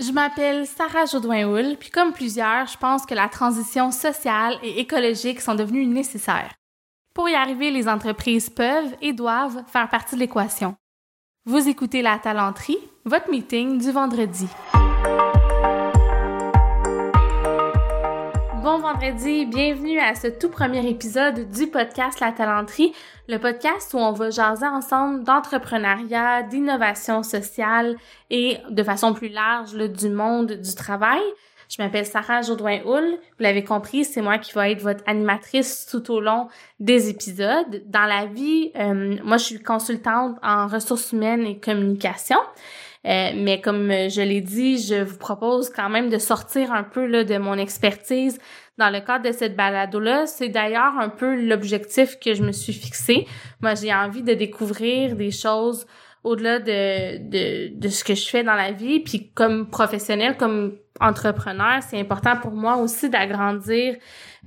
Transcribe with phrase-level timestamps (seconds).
[0.00, 5.42] Je m'appelle Sarah Jodoin-Houl, puis comme plusieurs, je pense que la transition sociale et écologique
[5.42, 6.54] sont devenues nécessaires.
[7.14, 10.74] Pour y arriver, les entreprises peuvent et doivent faire partie de l'équation.
[11.44, 14.46] Vous écoutez La Talenterie, votre meeting du vendredi.
[18.62, 22.92] Bon vendredi, bienvenue à ce tout premier épisode du podcast La Talenterie,
[23.26, 27.96] le podcast où on va jaser ensemble d'entrepreneuriat, d'innovation sociale
[28.28, 31.22] et de façon plus large du monde du travail.
[31.70, 33.12] Je m'appelle Sarah Jourdouin-Houl.
[33.12, 36.48] Vous l'avez compris, c'est moi qui vais être votre animatrice tout au long
[36.80, 37.82] des épisodes.
[37.86, 42.38] Dans la vie, euh, moi, je suis consultante en ressources humaines et communication.
[43.06, 47.06] Euh, mais comme je l'ai dit, je vous propose quand même de sortir un peu
[47.06, 48.38] là, de mon expertise
[48.76, 50.26] dans le cadre de cette balado-là.
[50.26, 53.26] C'est d'ailleurs un peu l'objectif que je me suis fixé.
[53.60, 55.86] Moi, j'ai envie de découvrir des choses
[56.24, 59.00] au-delà de, de, de ce que je fais dans la vie.
[59.00, 63.96] Puis comme professionnel, comme entrepreneur, c'est important pour moi aussi d'agrandir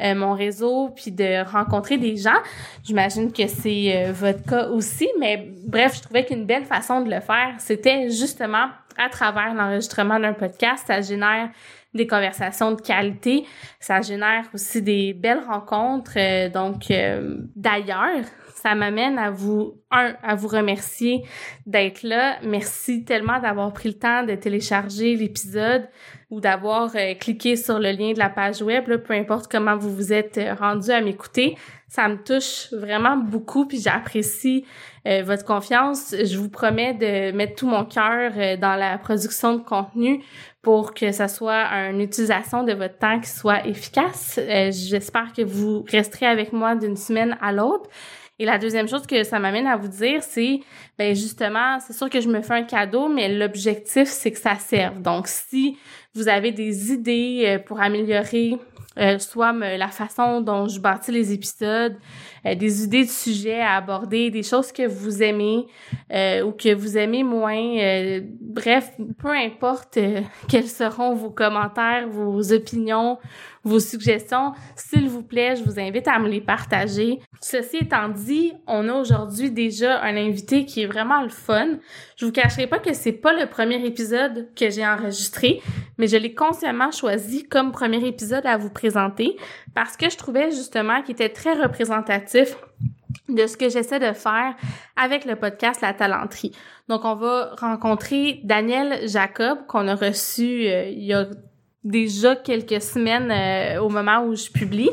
[0.01, 2.39] euh, mon réseau puis de rencontrer des gens.
[2.83, 7.09] J'imagine que c'est euh, votre cas aussi, mais bref, je trouvais qu'une belle façon de
[7.09, 11.49] le faire, c'était justement à travers l'enregistrement d'un podcast, ça génère
[11.93, 13.45] des conversations de qualité,
[13.79, 16.13] ça génère aussi des belles rencontres.
[16.17, 16.91] Euh, donc
[17.55, 18.25] d'ailleurs,
[18.63, 21.23] ça m'amène à vous un à vous remercier
[21.65, 22.37] d'être là.
[22.43, 25.87] Merci tellement d'avoir pris le temps de télécharger l'épisode
[26.39, 30.13] d'avoir euh, cliqué sur le lien de la page web, peu importe comment vous vous
[30.13, 31.57] êtes euh, rendu à m'écouter.
[31.87, 34.65] Ça me touche vraiment beaucoup, puis j'apprécie
[35.07, 36.15] euh, votre confiance.
[36.17, 40.23] Je vous promets de mettre tout mon cœur dans la production de contenu
[40.61, 44.39] pour que ça soit une utilisation de votre temps qui soit efficace.
[44.71, 47.89] J'espère que vous resterez avec moi d'une semaine à l'autre.
[48.43, 50.59] Et la deuxième chose que ça m'amène à vous dire, c'est,
[50.99, 54.55] ben justement, c'est sûr que je me fais un cadeau, mais l'objectif, c'est que ça
[54.55, 55.01] serve.
[55.01, 55.77] Donc, si
[56.13, 58.57] vous avez des idées euh, pour améliorer
[58.99, 61.95] euh, soit la façon dont je bâtis les épisodes,
[62.45, 65.65] euh, des idées de sujets à aborder, des choses que vous aimez
[66.11, 68.21] ou que vous aimez moins.
[68.39, 69.97] bref, peu importe
[70.47, 73.17] quels seront vos commentaires, vos opinions,
[73.63, 77.19] vos suggestions, s'il vous plaît, je vous invite à me les partager.
[77.41, 81.77] Ceci étant dit, on a aujourd'hui déjà un invité qui est vraiment le fun.
[82.17, 85.61] Je vous cacherai pas que c'est pas le premier épisode que j'ai enregistré,
[85.97, 89.37] mais je l'ai consciemment choisi comme premier épisode à vous présenter
[89.73, 92.32] parce que je trouvais justement qu'il était très représentatif
[93.29, 94.55] de ce que j'essaie de faire
[94.95, 96.51] avec le podcast La Talenterie.
[96.89, 101.27] Donc, on va rencontrer Daniel Jacob, qu'on a reçu euh, il y a
[101.83, 104.89] déjà quelques semaines euh, au moment où je publie.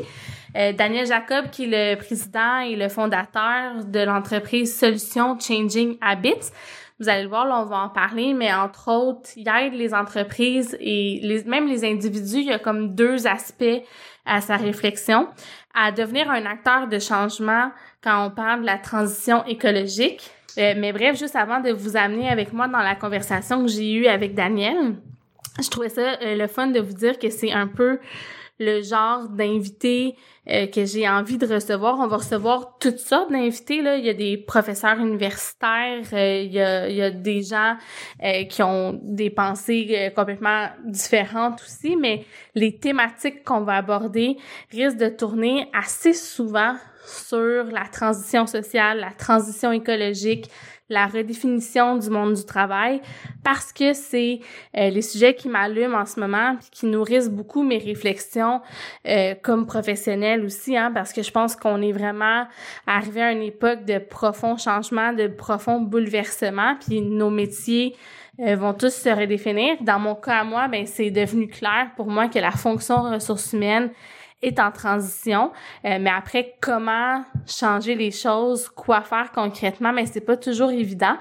[0.55, 6.51] Euh, Daniel Jacob, qui est le président et le fondateur de l'entreprise Solutions Changing Habits.
[6.99, 9.93] Vous allez le voir, là, on va en parler, mais entre autres, il aide les
[9.93, 12.41] entreprises et même les individus.
[12.41, 13.81] Il y a comme deux aspects
[14.25, 15.27] à sa réflexion,
[15.73, 17.71] à devenir un acteur de changement
[18.03, 20.31] quand on parle de la transition écologique.
[20.57, 23.93] Euh, mais bref, juste avant de vous amener avec moi dans la conversation que j'ai
[23.93, 24.95] eue avec Daniel,
[25.61, 27.99] je trouvais ça euh, le fun de vous dire que c'est un peu
[28.61, 30.15] le genre d'invité
[30.49, 31.99] euh, que j'ai envie de recevoir.
[31.99, 33.81] On va recevoir toutes sortes d'invités.
[33.81, 33.97] Là.
[33.97, 37.75] Il y a des professeurs universitaires, euh, il, y a, il y a des gens
[38.49, 44.37] qui ont des pensées complètement différentes aussi, mais les thématiques qu'on va aborder
[44.71, 50.49] risquent de tourner assez souvent sur la transition sociale, la transition écologique,
[50.91, 53.01] la redéfinition du monde du travail
[53.43, 54.41] parce que c'est
[54.77, 58.61] euh, les sujets qui m'allument en ce moment puis qui nourrissent beaucoup mes réflexions
[59.07, 62.45] euh, comme professionnelle aussi hein, parce que je pense qu'on est vraiment
[62.85, 67.95] arrivé à une époque de profond changement, de profond bouleversement puis nos métiers
[68.39, 69.75] euh, vont tous se redéfinir.
[69.81, 73.53] Dans mon cas à moi, ben c'est devenu clair pour moi que la fonction ressources
[73.53, 73.91] humaines
[74.41, 75.51] est en transition.
[75.85, 81.15] Euh, mais après, comment changer les choses, quoi faire concrètement, mais c'est pas toujours évident.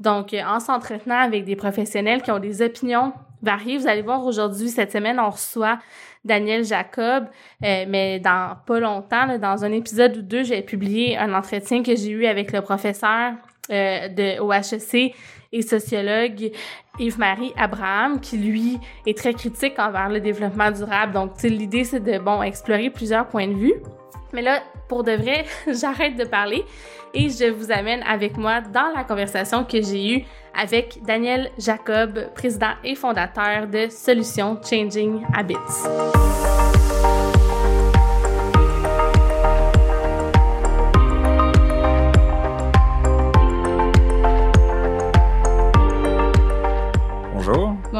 [0.00, 3.12] Donc, euh, en s'entretenant avec des professionnels qui ont des opinions
[3.42, 5.78] variées, vous allez voir aujourd'hui, cette semaine, on reçoit
[6.24, 7.26] Daniel Jacob,
[7.64, 11.94] euh, mais dans pas longtemps, dans un épisode ou deux, j'ai publié un entretien que
[11.96, 13.34] j'ai eu avec le professeur
[13.68, 15.14] de au HEC
[15.52, 16.50] et sociologue
[16.98, 21.12] Yves-Marie Abraham, qui lui est très critique envers le développement durable.
[21.12, 23.74] Donc, l'idée, c'est de, bon, explorer plusieurs points de vue.
[24.32, 26.64] Mais là, pour de vrai, j'arrête de parler
[27.14, 30.24] et je vous amène avec moi dans la conversation que j'ai eue
[30.58, 35.56] avec Daniel Jacob, président et fondateur de Solutions Changing Habits.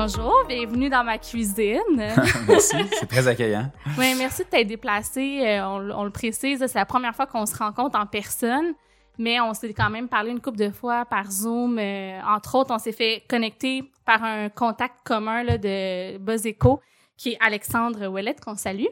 [0.04, 1.78] Bonjour, bienvenue dans ma cuisine.
[2.49, 3.70] merci, c'est très accueillant.
[3.96, 5.43] Oui, merci de t'être déplacé.
[5.46, 8.75] Euh, on, le précise, c'est la première fois qu'on se rencontre en personne,
[9.16, 11.78] mais on s'est quand même parlé une couple de fois par Zoom.
[11.78, 16.49] Euh, entre autres, on s'est fait connecter par un contact commun là, de Buzz
[17.16, 18.90] qui est Alexandre Ouellette, qu'on salue.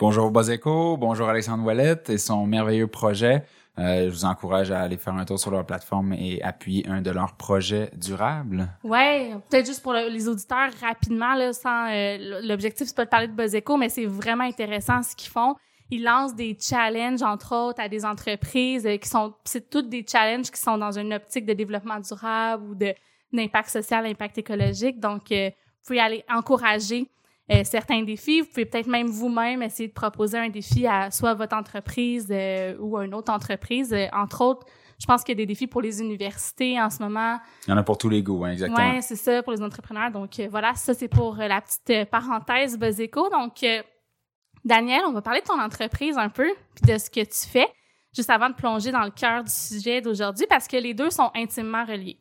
[0.00, 3.44] Bonjour Buzz bonjour Alexandre Ouellette et son merveilleux projet
[3.80, 7.10] je vous encourage à aller faire un tour sur leur plateforme et appuyer un de
[7.10, 8.68] leurs projets durables.
[8.84, 13.28] Ouais, peut-être juste pour les auditeurs rapidement là, sans euh, l'objectif c'est pas de parler
[13.28, 15.54] de Buzzeco, mais c'est vraiment intéressant ce qu'ils font.
[15.90, 20.04] Ils lancent des challenges entre autres à des entreprises euh, qui sont c'est toutes des
[20.06, 22.94] challenges qui sont dans une optique de développement durable ou de
[23.32, 24.98] d'impact social, impact écologique.
[24.98, 25.50] Donc vous
[25.86, 27.08] pouvez aller encourager
[27.50, 28.40] euh, certains défis.
[28.40, 32.76] Vous pouvez peut-être même vous-même essayer de proposer un défi à soit votre entreprise euh,
[32.78, 33.92] ou à une autre entreprise.
[33.92, 34.66] Euh, entre autres,
[35.00, 37.38] je pense qu'il y a des défis pour les universités en ce moment.
[37.66, 38.92] Il y en a pour tous les goûts, hein, exactement.
[38.92, 40.10] Oui, c'est ça, pour les entrepreneurs.
[40.10, 43.30] Donc voilà, ça c'est pour la petite parenthèse Buzzéco.
[43.30, 43.64] Donc,
[44.64, 47.66] Daniel, on va parler de ton entreprise un peu, puis de ce que tu fais,
[48.14, 51.30] juste avant de plonger dans le cœur du sujet d'aujourd'hui, parce que les deux sont
[51.34, 52.18] intimement reliés.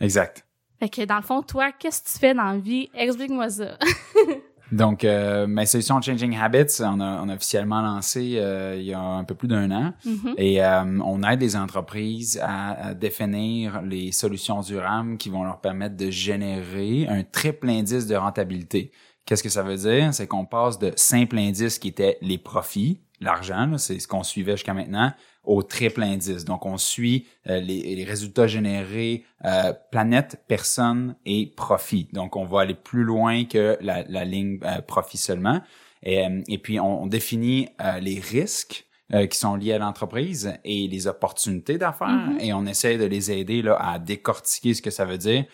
[0.00, 0.44] Exact.
[0.80, 2.88] Fait que dans le fond, toi, qu'est-ce que tu fais dans la vie?
[2.94, 3.78] Explique-moi ça.
[4.70, 8.92] Donc, euh, ma solution Changing Habits, on a, on a officiellement lancé euh, il y
[8.92, 9.94] a un peu plus d'un an.
[10.06, 10.34] Mm-hmm.
[10.36, 15.96] Et euh, on aide les entreprises à, définir les solutions durables qui vont leur permettre
[15.96, 18.92] de générer un triple indice de rentabilité.
[19.24, 20.12] Qu'est-ce que ça veut dire?
[20.12, 24.52] C'est qu'on passe de simple indice qui était les profits, l'argent, c'est ce qu'on suivait
[24.52, 25.12] jusqu'à maintenant,
[25.44, 26.44] au triple indice.
[26.44, 32.08] Donc, on suit euh, les, résultats générés, euh, planète, personne et profit.
[32.12, 35.60] Donc, on va aller plus loin que la, ligne euh, profit seulement.
[36.02, 37.68] Et, et puis, on, définit
[38.00, 38.87] les risques
[39.30, 42.40] qui sont liés à l'entreprise et les opportunités d'affaires mm-hmm.
[42.40, 45.44] et on essaie de les aider là, à décortiquer ce que ça veut dire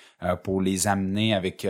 [0.43, 1.65] pour les amener avec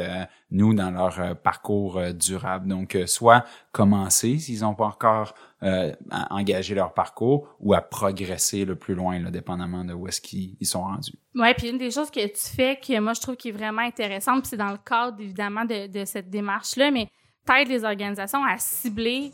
[0.50, 2.68] nous dans leur parcours durable.
[2.68, 5.34] Donc, soit commencer s'ils n'ont pas encore
[5.64, 5.94] euh,
[6.28, 10.54] engager leur parcours ou à progresser le plus loin, là, dépendamment de où est-ce qu'ils
[10.60, 11.14] sont rendus.
[11.34, 13.80] Ouais, puis une des choses que tu fais que moi je trouve qui est vraiment
[13.80, 17.08] intéressante, c'est dans le cadre évidemment de, de cette démarche-là, mais
[17.46, 19.32] t'aides les organisations à cibler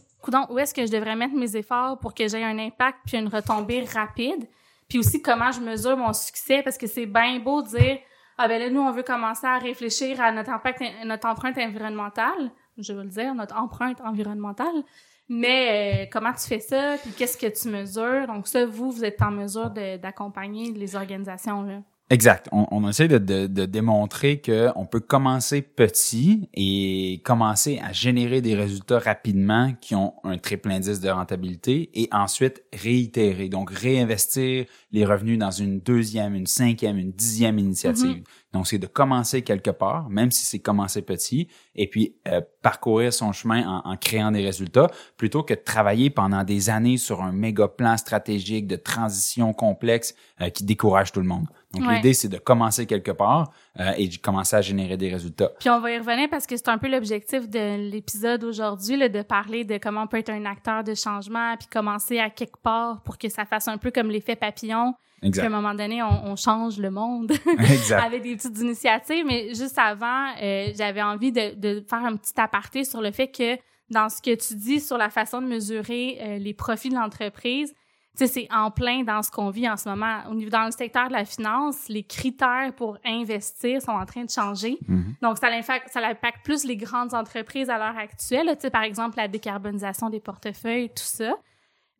[0.50, 3.28] où est-ce que je devrais mettre mes efforts pour que j'aie un impact puis une
[3.28, 4.48] retombée rapide,
[4.88, 6.62] puis aussi comment je mesure mon succès?
[6.62, 7.98] Parce que c'est bien beau de dire
[8.38, 13.02] ah ben là nous on veut commencer à réfléchir à notre empreinte environnementale, je veux
[13.02, 14.82] le dire notre empreinte environnementale,
[15.28, 16.96] mais euh, comment tu fais ça?
[17.00, 18.26] Puis qu'est-ce que tu mesures?
[18.26, 21.62] Donc ça, vous, vous êtes en mesure d'accompagner les organisations.
[21.62, 21.82] Là.
[22.12, 22.48] Exact.
[22.50, 28.40] On, on essaie de, de, de démontrer qu'on peut commencer petit et commencer à générer
[28.40, 34.66] des résultats rapidement qui ont un triple indice de rentabilité et ensuite réitérer, donc réinvestir
[34.92, 38.18] les revenus dans une deuxième, une cinquième, une dixième initiative.
[38.18, 38.52] Mm-hmm.
[38.52, 43.12] Donc, c'est de commencer quelque part, même si c'est commencer petit, et puis euh, parcourir
[43.12, 47.22] son chemin en, en, créant des résultats, plutôt que de travailler pendant des années sur
[47.22, 51.46] un méga plan stratégique de transition complexe euh, qui décourage tout le monde.
[51.72, 55.52] Donc, l'idée, c'est de commencer quelque part euh, et de commencer à générer des résultats.
[55.60, 59.22] Puis, on va y revenir parce que c'est un peu l'objectif de l'épisode aujourd'hui, de
[59.22, 63.02] parler de comment on peut être un acteur de changement, puis commencer à quelque part
[63.04, 64.79] pour que ça fasse un peu comme l'effet papillon.
[65.22, 65.42] Exact.
[65.42, 67.32] Puis, à un moment donné, on, on change le monde
[67.90, 69.24] avec des petites initiatives.
[69.26, 73.28] Mais juste avant, euh, j'avais envie de, de faire un petit aparté sur le fait
[73.28, 73.58] que
[73.90, 77.74] dans ce que tu dis sur la façon de mesurer euh, les profits de l'entreprise,
[78.14, 80.20] c'est en plein dans ce qu'on vit en ce moment.
[80.30, 84.24] Au niveau dans le secteur de la finance, les critères pour investir sont en train
[84.24, 84.78] de changer.
[84.88, 85.22] Mm-hmm.
[85.22, 88.56] Donc, ça impacte, ça impacte plus les grandes entreprises à l'heure actuelle.
[88.72, 91.34] Par exemple, la décarbonisation des portefeuilles, tout ça.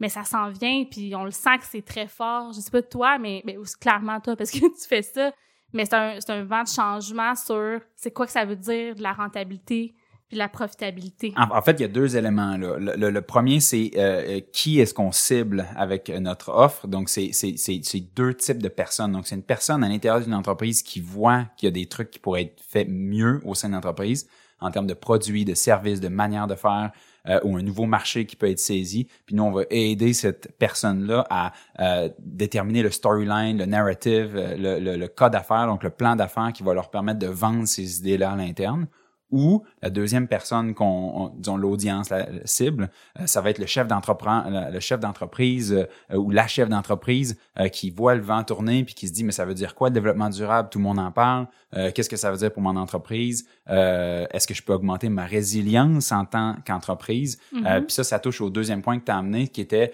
[0.01, 2.53] Mais ça s'en vient, puis on le sent que c'est très fort.
[2.53, 3.45] Je sais pas toi, mais,
[3.81, 5.33] clairement toi, parce que tu fais ça.
[5.73, 9.03] Mais c'est un, un vent de changement sur c'est quoi que ça veut dire de
[9.03, 9.95] la rentabilité
[10.31, 11.35] puis la profitabilité.
[11.37, 12.79] En, fait, il y a deux éléments là.
[12.79, 16.87] Le, premier, c'est euh, euh, qui est-ce qu'on cible avec notre offre?
[16.87, 19.11] Donc, c'est c'est deux types de personnes.
[19.11, 22.13] Donc, c'est une personne à l'intérieur d'une entreprise qui voit qu'il y a des trucs
[22.13, 24.29] qui pourraient être faits mieux au sein de l'entreprise
[24.61, 26.93] en termes de produits, de services, de manière de faire.
[27.29, 29.07] Euh, ou un nouveau marché qui peut être saisi.
[29.27, 31.53] Puis nous, on va aider cette personne-là à
[32.19, 36.63] déterminer le storyline, le narrative, le, le, le cas d'affaires, donc le plan d'affaires qui
[36.63, 38.87] va leur permettre de vendre ces idées-là à l'interne
[39.31, 43.87] ou la deuxième personne qu'on, disons l'audience, la, cible, euh, ça va être le chef
[43.87, 45.73] d'entreprise, le chef d'entreprise
[46.11, 49.25] euh, ou la chef d'entreprise euh, qui voit le vent tourner puis qui se dit
[49.25, 50.69] mais ça veut dire quoi le développement durable?
[50.71, 51.47] Tout le monde en parle.
[51.73, 53.47] Qu'est-ce que ça veut dire pour mon entreprise?
[53.67, 57.39] Est-ce que je peux augmenter ma résilience en tant qu'entreprise?
[57.55, 57.81] Mm-hmm.
[57.83, 59.93] Puis ça, ça touche au deuxième point que tu as amené, qui était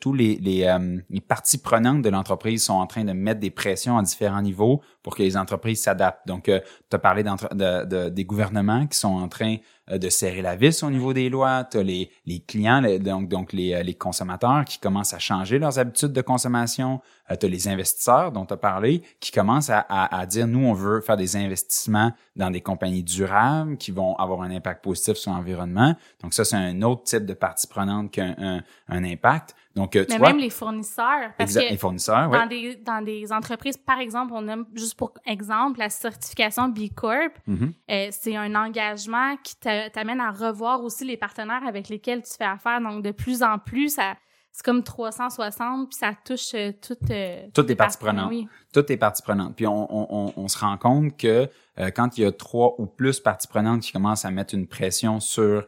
[0.00, 0.76] tous les, les,
[1.10, 4.82] les parties prenantes de l'entreprise sont en train de mettre des pressions à différents niveaux
[5.02, 6.26] pour que les entreprises s'adaptent.
[6.26, 9.58] Donc, euh, tu as parlé de, de, des gouvernements qui sont en train euh,
[9.90, 11.64] de serrer la vis au niveau des lois.
[11.64, 15.78] Tu les, les clients, donc, donc les, euh, les consommateurs qui commencent à changer leurs
[15.78, 17.00] habitudes de consommation.
[17.30, 20.72] Euh, les investisseurs dont tu as parlé qui commencent à, à, à, dire, nous, on
[20.72, 25.32] veut faire des investissements dans des compagnies durables qui vont avoir un impact positif sur
[25.32, 25.94] l'environnement.
[26.22, 29.54] Donc, ça, c'est un autre type de partie prenante qu'un un, un impact.
[29.76, 31.32] Donc, euh, tu Mais vois, même les fournisseurs.
[31.36, 32.48] Parce exact, que les fournisseurs, dans, ouais.
[32.48, 37.32] des, dans des entreprises, par exemple, on a, juste pour exemple, la certification B Corp,
[37.46, 37.72] Mhm.
[37.90, 42.32] euh, c'est un engagement qui t'a- t'amène à revoir aussi les partenaires avec lesquels tu
[42.38, 42.80] fais affaire.
[42.80, 44.14] Donc, de plus en plus, ça,
[44.56, 48.28] c'est comme 360, puis ça touche euh, toutes, euh, Toutes les parties prenantes.
[48.30, 48.46] Oui.
[48.72, 49.56] toutes les parties prenantes.
[49.56, 51.48] Puis on, on, on, on se rend compte que
[51.80, 54.68] euh, quand il y a trois ou plus parties prenantes qui commencent à mettre une
[54.68, 55.66] pression sur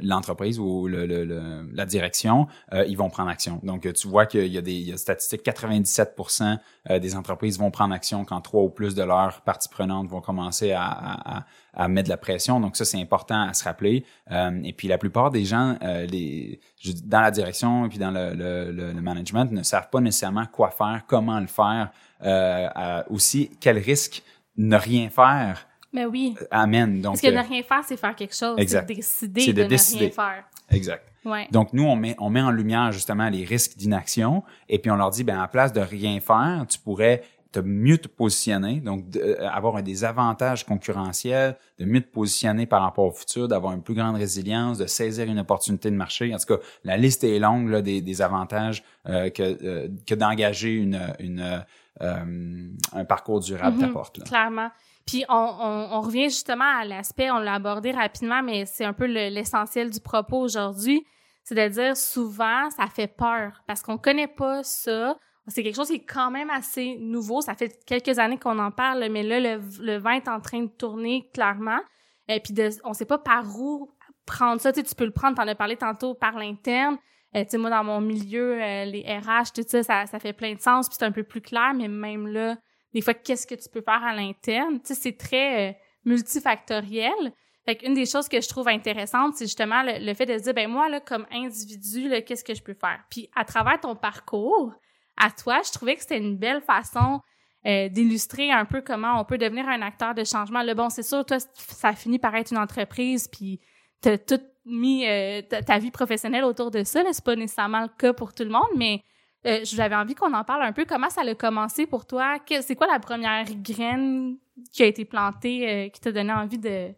[0.00, 2.46] l'entreprise ou le, le, le- la direction,
[2.86, 3.58] ils vont prendre action.
[3.64, 6.58] Donc tu vois qu'il y a des il y a statistiques 97%
[6.90, 10.20] euh, des entreprises vont prendre action quand trois ou plus de leurs parties prenantes vont
[10.20, 12.60] commencer à, à, à, à mettre de la pression.
[12.60, 14.04] Donc ça c'est important à se rappeler.
[14.30, 16.60] Euh, et puis la plupart des gens euh, les
[17.04, 20.46] dans la direction et puis dans le, le, le, le management ne savent pas nécessairement
[20.46, 21.90] quoi faire, comment le faire,
[22.24, 24.22] euh, aussi quel risque
[24.56, 26.34] ne rien faire Mais oui.
[26.50, 27.00] amène.
[27.00, 28.58] Donc, Parce que ne rien faire, c'est faire quelque chose.
[28.58, 28.88] exact.
[29.02, 30.06] C'est décider de de, décider.
[30.06, 30.44] ne rien faire.
[30.70, 31.08] exact.
[31.24, 31.46] Ouais.
[31.52, 34.96] Donc, nous, on met, on met en lumière justement les risques d'inaction et puis on
[34.96, 37.22] leur dit, ben, à place de rien faire, tu pourrais
[37.52, 42.82] te mieux te positionner, donc de- euh, des avantages concurrentiels, de mieux te positionner par
[42.82, 46.34] rapport au futur, d'avoir une plus grande résilience, de saisir une opportunité de marché.
[46.34, 50.14] En tout cas, la liste est longue là, des, des avantages euh, que, euh, que
[50.14, 51.62] d'engager une, une,
[52.00, 54.18] euh, un parcours durable t'apporte.
[54.18, 54.24] là.
[54.24, 54.70] Clairement.
[55.06, 58.92] Puis on, on, on revient justement à l'aspect, on l'a abordé rapidement, mais c'est un
[58.92, 61.04] peu le- l'essentiel du propos aujourd'hui.
[61.44, 65.16] C'est de dire souvent, ça fait peur parce qu'on connaît pas ça.
[65.48, 67.40] C'est quelque chose qui est quand même assez nouveau.
[67.40, 70.62] Ça fait quelques années qu'on en parle, mais là, le, le vent est en train
[70.62, 71.80] de tourner clairement.
[72.28, 73.90] Et puis, de, on sait pas par où
[74.26, 74.72] prendre ça.
[74.72, 76.96] Tu, sais, tu peux le prendre, t'en as parlé tantôt, par l'interne.
[77.34, 80.32] Euh, tu sais, moi, dans mon milieu, euh, les RH, tout ça, ça, ça fait
[80.32, 82.56] plein de sens, puis c'est un peu plus clair, mais même là,
[82.92, 84.80] des fois, qu'est-ce que tu peux faire à l'interne?
[84.80, 85.72] Tu sais, c'est très euh,
[86.04, 87.32] multifactoriel.
[87.64, 90.42] Fait qu'une des choses que je trouve intéressante, c'est justement le, le fait de se
[90.42, 93.02] dire, ben moi, là, comme individu, qu'est-ce que je peux faire?
[93.08, 94.74] Puis à travers ton parcours,
[95.22, 97.20] à toi, je trouvais que c'était une belle façon
[97.66, 100.62] euh, d'illustrer un peu comment on peut devenir un acteur de changement.
[100.62, 103.60] Le bon, c'est sûr, toi, ça a fini par être une entreprise, puis
[104.00, 107.02] t'as tout mis euh, ta, vie professionnelle autour de ça.
[107.02, 109.02] Là, c'est pas nécessairement le cas pour tout le monde, mais
[109.46, 110.84] euh, j'avais envie qu'on en parle un peu.
[110.84, 112.36] Comment ça a commencé pour toi?
[112.46, 114.36] C'est quoi la première graine
[114.72, 116.92] qui a été plantée, euh, qui t'a donné envie de,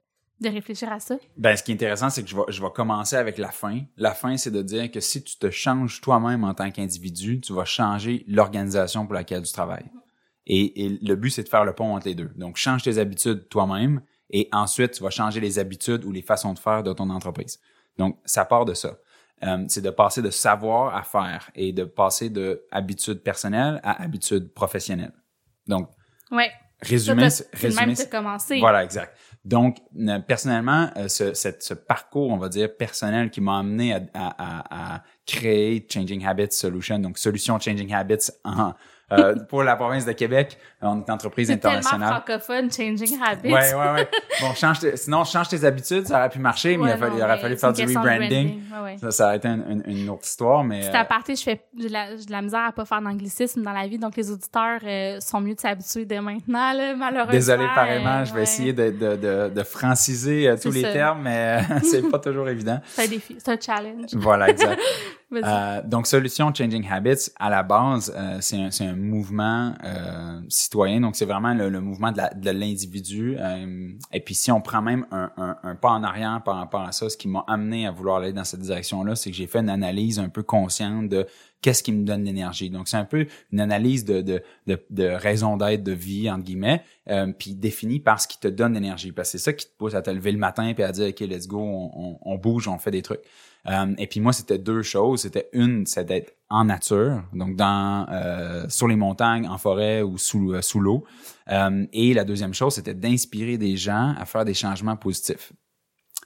[0.45, 1.17] de réfléchir à ça?
[1.37, 3.81] Ben, ce qui est intéressant, c'est que je vais, je vais commencer avec la fin.
[3.97, 7.53] La fin, c'est de dire que si tu te changes toi-même en tant qu'individu, tu
[7.53, 9.91] vas changer l'organisation pour laquelle tu travailles.
[10.47, 12.31] Et, et le but, c'est de faire le pont entre les deux.
[12.37, 16.53] Donc, change tes habitudes toi-même et ensuite, tu vas changer les habitudes ou les façons
[16.55, 17.59] de faire de ton entreprise.
[17.99, 18.99] Donc, ça part de ça.
[19.43, 24.03] Euh, c'est de passer de savoir à faire et de passer de habitudes personnelles à
[24.03, 25.13] habitudes professionnelles.
[25.67, 25.89] Donc,
[26.31, 26.51] Ouais.
[26.81, 28.59] résumer, c'est le même que t'as commencé.
[28.61, 29.17] voilà, exact.
[29.45, 29.77] Donc,
[30.27, 34.95] personnellement, euh, ce, ce parcours, on va dire, personnel qui m'a amené à, à, à,
[34.97, 38.73] à créer Changing Habits Solution, donc solution Changing Habits en,
[39.13, 40.59] euh, pour la province de Québec.
[40.87, 43.53] On est une entreprise C'est tellement francophone, Changing Habits.
[43.53, 44.09] Ouais, ouais, ouais.
[44.41, 47.39] Bon, change tes- sinon, change tes habitudes, ça aurait pu marcher, mais il, fallu, aurait
[47.39, 48.61] fallu c'est faire du rebranding.
[48.73, 48.97] Ouais, ouais.
[48.99, 50.81] Ça, ça aurait été une, une- une autre histoire, mais...
[50.81, 51.93] Petit euh, aparté, je fais j'ai de
[52.31, 55.55] la, misère à pas faire d'anglicisme dans la vie, donc les auditeurs euh, sont mieux
[55.55, 57.33] de s'habituer dès maintenant, là, malheureusement.
[57.33, 60.83] Désolé pareillement, euh, je vais essayer de, de, de, de franciser euh, tous C'est les
[60.83, 60.93] ça.
[60.93, 62.81] termes, mais euh, c'est pas toujours évident.
[62.87, 64.11] C'est un défi, c'est un challenge.
[64.15, 64.81] Voilà, exact.
[65.43, 70.39] Euh, donc, Solution Changing Habits, à la base, euh, c'est un, c'est un mouvement euh,
[70.75, 73.37] Donc, c'est vraiment le, le mouvement de l'individu.
[73.39, 76.83] Euh, et puis, si on prend même un, un, un pas en arrière par rapport
[76.83, 79.47] à ça, ce qui m'a amené à vouloir aller dans cette direction-là, c'est que j'ai
[79.47, 81.27] fait une analyse un peu consciente de
[81.63, 82.71] qu'est-ce qui me donne l'énergie.
[82.71, 86.83] Donc, c'est un peu une analyse de, de, de, raison d'être, de vie, entre guillemets,
[87.09, 89.13] euh, puis définie par ce qui te donne l'énergie.
[89.13, 91.09] Parce que c'est ça qui te pousse à te lever le matin et à dire,
[91.09, 93.23] OK, let's go, on, on bouge, on fait des trucs.
[93.67, 95.23] Euh, et puis moi, c'était deux choses.
[95.23, 100.19] C'était une, c'est d'être en nature, donc dans euh, sur les montagnes, en forêt ou
[100.19, 101.05] sous euh, sous l'eau.
[101.51, 105.53] Euh, et la deuxième chose, c'était d'inspirer des gens à faire des changements positifs.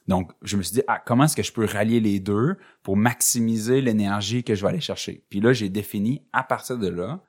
[0.07, 2.97] Donc, je me suis dit, ah, comment est-ce que je peux rallier les deux pour
[2.97, 5.25] maximiser l'énergie que je vais aller chercher?
[5.29, 7.21] Puis là, j'ai défini à partir de là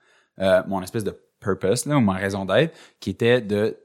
[0.67, 3.77] mon espèce de purpose, là, ou ma raison d'être, qui était de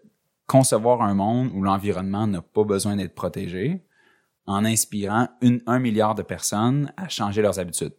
[0.46, 3.84] concevoir un monde où l'environnement n'a pas besoin d'être protégé
[4.46, 7.92] en inspirant une, un milliard de personnes à changer leurs habitudes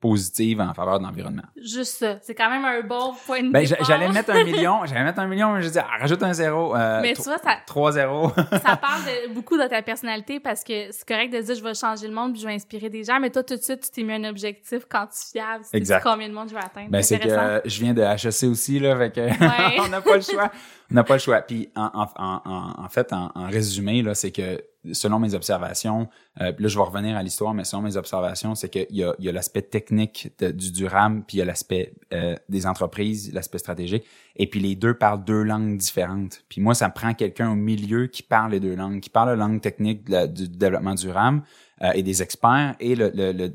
[0.00, 1.44] positive en faveur de l'environnement.
[1.56, 2.18] Juste ça.
[2.20, 3.86] C'est quand même un bon point de Ben, départ.
[3.86, 6.76] j'allais mettre un million, j'allais mettre un million, mais je dis, ah, rajoute un zéro.
[6.76, 8.28] Euh, Mais tu vois, ça, Trois zéros.
[8.36, 11.72] ça parle de, beaucoup de ta personnalité parce que c'est correct de dire je vais
[11.72, 13.90] changer le monde puis je vais inspirer des gens, mais toi, tout de suite, tu
[13.92, 15.64] t'es mis un objectif quantifiable.
[15.70, 16.02] Tu Exact.
[16.02, 16.90] combien de monde je vais atteindre.
[16.90, 19.76] Ben, c'est que euh, je viens de HEC aussi, là, fait que Ouais.
[19.80, 20.50] on n'a pas le choix.
[20.90, 21.40] On n'a pas le choix.
[21.40, 24.60] Puis, en, en, en, en- en fait, en, en résumé, là, c'est que
[24.92, 26.08] selon mes observations,
[26.40, 29.14] euh, là, je vais revenir à l'histoire, mais selon mes observations, c'est qu'il y a,
[29.18, 33.32] il y a l'aspect technique du durable, puis il y a l'aspect euh, des entreprises,
[33.32, 34.04] l'aspect stratégique,
[34.36, 36.44] et puis les deux parlent deux langues différentes.
[36.48, 39.30] Puis moi, ça me prend quelqu'un au milieu qui parle les deux langues, qui parle
[39.30, 41.42] la langue technique du développement durable,
[41.82, 43.10] euh, et des experts et le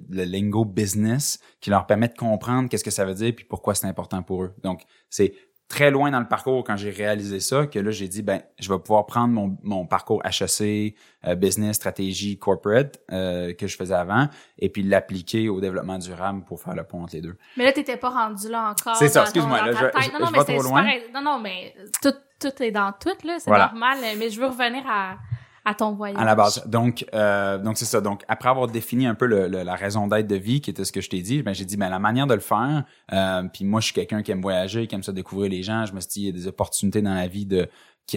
[0.09, 3.87] lingo business qui leur permet de comprendre qu'est-ce que ça veut dire puis pourquoi c'est
[3.87, 4.53] important pour eux.
[4.61, 5.33] Donc, c'est
[5.69, 8.73] très loin dans le parcours quand j'ai réalisé ça que là, j'ai dit, ben, je
[8.73, 10.95] vais pouvoir prendre mon, mon parcours HEC,
[11.27, 16.43] euh, business, stratégie, corporate euh, que je faisais avant et puis l'appliquer au développement durable
[16.43, 17.37] pour faire le pont entre les deux.
[17.55, 18.95] Mais là, t'étais pas rendu là encore.
[18.95, 20.91] C'est ça, excuse-moi, là, je- Non, non, je mais vais c'est trop super- loin.
[21.13, 23.35] Non, non, mais tout, tout est dans tout, là.
[23.37, 23.67] C'est Voilà.
[23.71, 23.97] normal.
[24.17, 25.17] Mais je veux revenir à,
[25.65, 26.19] à ton voyage.
[26.19, 26.63] À la base.
[26.67, 28.01] Donc, euh, donc c'est ça.
[28.01, 31.01] Donc, après avoir défini un peu la raison d'être de vie, qui était ce que
[31.01, 32.83] je t'ai dit, ben j'ai dit, ben la manière de le faire.
[33.13, 35.85] euh, puis moi, je suis quelqu'un qui aime voyager, qui aime ça découvrir les gens.
[35.85, 37.67] Je me suis dit, il y a des opportunités dans la vie de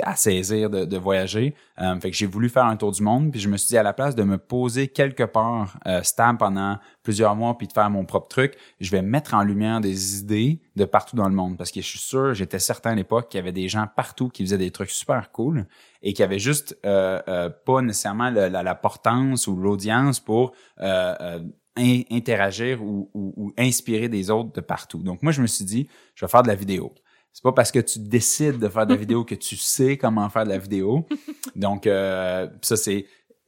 [0.00, 1.54] à saisir de, de voyager.
[1.80, 3.76] Euh, fait que j'ai voulu faire un tour du monde, puis je me suis dit
[3.78, 7.72] à la place de me poser quelque part euh, stable pendant plusieurs mois puis de
[7.72, 11.34] faire mon propre truc, je vais mettre en lumière des idées de partout dans le
[11.34, 13.86] monde parce que je suis sûr, j'étais certain à l'époque qu'il y avait des gens
[13.94, 15.66] partout qui faisaient des trucs super cool
[16.02, 20.52] et qui avaient juste euh, euh, pas nécessairement le- la, la portance ou l'audience pour
[20.80, 21.38] euh, euh,
[21.76, 25.02] in- interagir ou, ou- ou inspirer des autres de partout.
[25.02, 26.94] Donc moi je me suis dit, je vais faire de la vidéo.
[27.32, 30.28] C'est pas parce que tu décides de faire de la vidéo que tu sais comment
[30.28, 31.06] faire de la vidéo.
[31.56, 33.06] Donc euh, ça c'est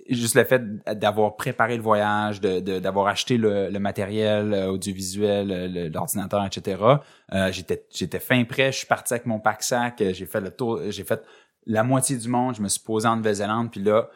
[0.08, 0.62] juste le fait
[0.98, 6.44] d'avoir préparé le voyage, de de- d'avoir acheté le, le matériel euh, audiovisuel, euh, l'ordinateur,
[6.44, 6.82] etc.
[7.32, 8.72] Euh, j'étais j'étais fin prêt.
[8.72, 10.00] Je suis parti avec mon pack sac.
[10.00, 10.80] euh, J'ai fait le tour.
[10.88, 11.22] J'ai fait
[11.66, 12.54] la moitié du monde.
[12.56, 13.70] Je me suis posé en Nouvelle-Zélande.
[13.70, 14.08] Puis là,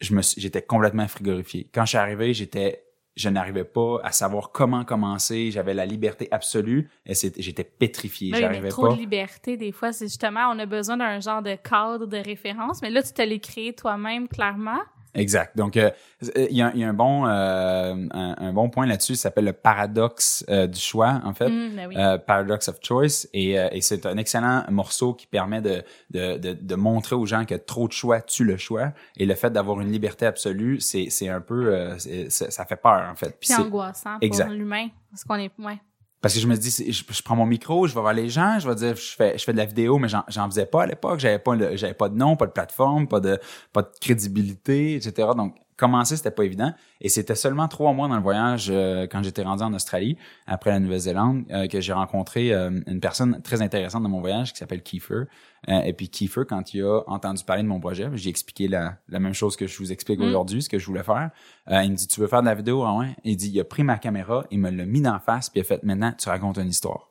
[0.00, 1.68] je me suis- j'étais complètement frigorifié.
[1.74, 2.84] Quand je suis arrivé, j'étais
[3.16, 5.50] je n'arrivais pas à savoir comment commencer.
[5.50, 8.30] J'avais la liberté absolue et j'étais pétrifié.
[8.32, 8.94] Ben J'arrivais trop pas.
[8.94, 12.82] de liberté, des fois, c'est justement, on a besoin d'un genre de cadre de référence,
[12.82, 14.80] mais là, tu te l'es créé toi-même, clairement.
[15.14, 15.56] Exact.
[15.56, 15.90] Donc, euh,
[16.36, 19.14] il y, a, y a un bon euh, un, un bon point là-dessus.
[19.16, 21.46] Ça s'appelle le paradoxe euh, du choix, en fait.
[21.46, 21.96] Hum, ben oui.
[21.96, 26.36] Euh, Paradox of Choice et, euh, et c'est un excellent morceau qui permet de, de,
[26.38, 29.50] de, de montrer aux gens que trop de choix tue le choix et le fait
[29.50, 31.96] d'avoir une liberté absolue c'est c'est un peu euh,
[32.28, 34.46] ça fait peur en fait Puis c'est c'est- angoissant exact.
[34.46, 35.78] pour l'humain, parce qu'on est, ouais.
[36.20, 38.58] Parce que je me dis je, je prends mon micro je vais voir les gens
[38.58, 40.86] je vais dire je fais je fais de la vidéo mais j'en faisais pas à
[40.86, 41.20] l'époque.
[41.20, 43.38] J'avais pas j'avais pas de nom pas de plateforme pas de
[43.72, 46.72] pas de crédibilité etc donc commencer c'était pas évident.
[47.00, 50.16] Et c'était seulement trois mois dans le voyage euh, quand j'étais rendu en Australie
[50.46, 54.52] après la Nouvelle-Zélande euh, que j'ai rencontré euh, une personne très intéressante dans mon voyage
[54.52, 55.24] qui s'appelle Kiefer.
[55.68, 59.18] Et puis Kiefer quand il a entendu parler de mon projet j'ai expliqué la, la
[59.20, 60.24] même chose que je vous explique Mm.
[60.24, 61.30] aujourd'hui ce que je voulais faire.
[61.68, 63.14] Il me dit tu veux faire de la vidéo ah ouais.
[63.24, 65.62] Il dit il a pris ma caméra il me l'a mis d'en face puis il
[65.62, 67.10] a fait maintenant tu racontes une histoire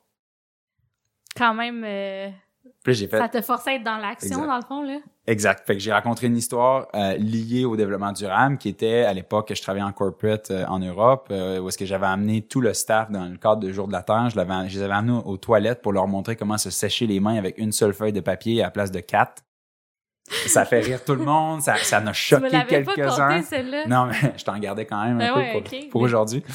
[1.36, 1.84] Quand même,
[2.82, 4.98] puis là, j'ai fait ça te force à être dans l'action, dans le fond, là?
[5.30, 5.64] Exact.
[5.64, 9.46] Fait que j'ai raconté une histoire euh, liée au développement durable qui était à l'époque
[9.46, 12.60] que je travaillais en corporate euh, en Europe, euh, où est-ce que j'avais amené tout
[12.60, 14.28] le staff dans le cadre de Jour de la Terre.
[14.28, 17.20] Je, l'avais, je les avais amenés aux toilettes pour leur montrer comment se sécher les
[17.20, 19.44] mains avec une seule feuille de papier à la place de quatre.
[20.46, 23.42] Ça fait rire tout le monde, ça, ça en a choqué quelques-uns.
[23.88, 26.42] Non, mais je t'en gardais quand même un Ben peu pour, aujourd'hui.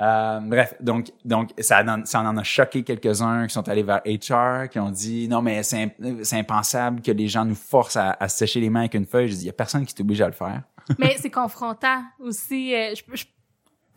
[0.00, 4.00] Euh, bref, donc, donc ça, en- ça en a choqué quelques-uns qui sont allés vers
[4.06, 7.96] HR, qui ont dit non, mais c'est imp- c'est impensable que les gens nous forcent
[7.96, 9.26] à, à sécher les mains avec une feuille.
[9.28, 10.62] Je dis, il y a personne qui t'oblige à le faire.
[11.00, 12.76] Mais c'est confrontant aussi.
[12.76, 13.24] euh, je, je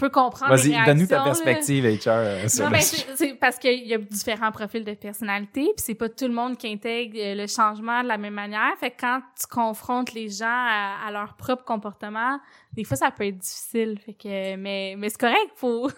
[0.01, 0.55] peux comprendre.
[0.55, 4.51] Vas-y, donne-nous ta perspective, HR, euh, sur Non, c'est c'est parce qu'il y a différents
[4.51, 8.07] profils de personnalité, puis c'est pas tout le monde qui intègre euh, le changement de
[8.07, 8.73] la même manière.
[8.79, 12.39] Fait que quand tu confrontes les gens à, à leur propre comportement,
[12.73, 13.99] des fois ça peut être difficile.
[14.05, 15.89] Fait que mais mais c'est correct, faut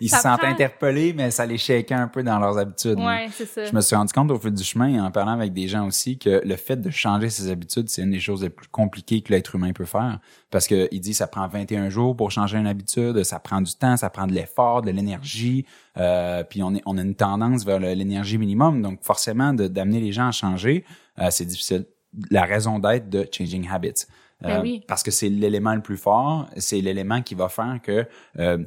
[0.00, 2.98] Ils ça se sentent prend- interpellés, mais ça les shakeait un peu dans leurs habitudes.
[2.98, 3.06] hein.
[3.06, 3.64] ouais, c'est ça.
[3.64, 6.18] Je me suis rendu compte au fil du chemin en parlant avec des gens aussi
[6.18, 9.32] que le fait de changer ses habitudes, c'est une des choses les plus compliquées que
[9.32, 10.18] l'être humain peut faire.
[10.50, 13.74] Parce que il dit ça prend 21 jours pour changer une habitude, ça prend du
[13.74, 15.66] temps, ça prend de l'effort, de l'énergie,
[15.98, 18.80] euh, puis on, est, on a une tendance vers l'énergie minimum.
[18.82, 20.84] Donc forcément, d'amener les gens à changer,
[21.18, 21.84] euh, c'est difficile.
[22.30, 24.06] La raison d'être de Changing Habits.
[24.42, 28.06] Ben euh, parce que c'est l'élément le plus fort, c'est l'élément qui va faire que
[28.38, 28.58] euh,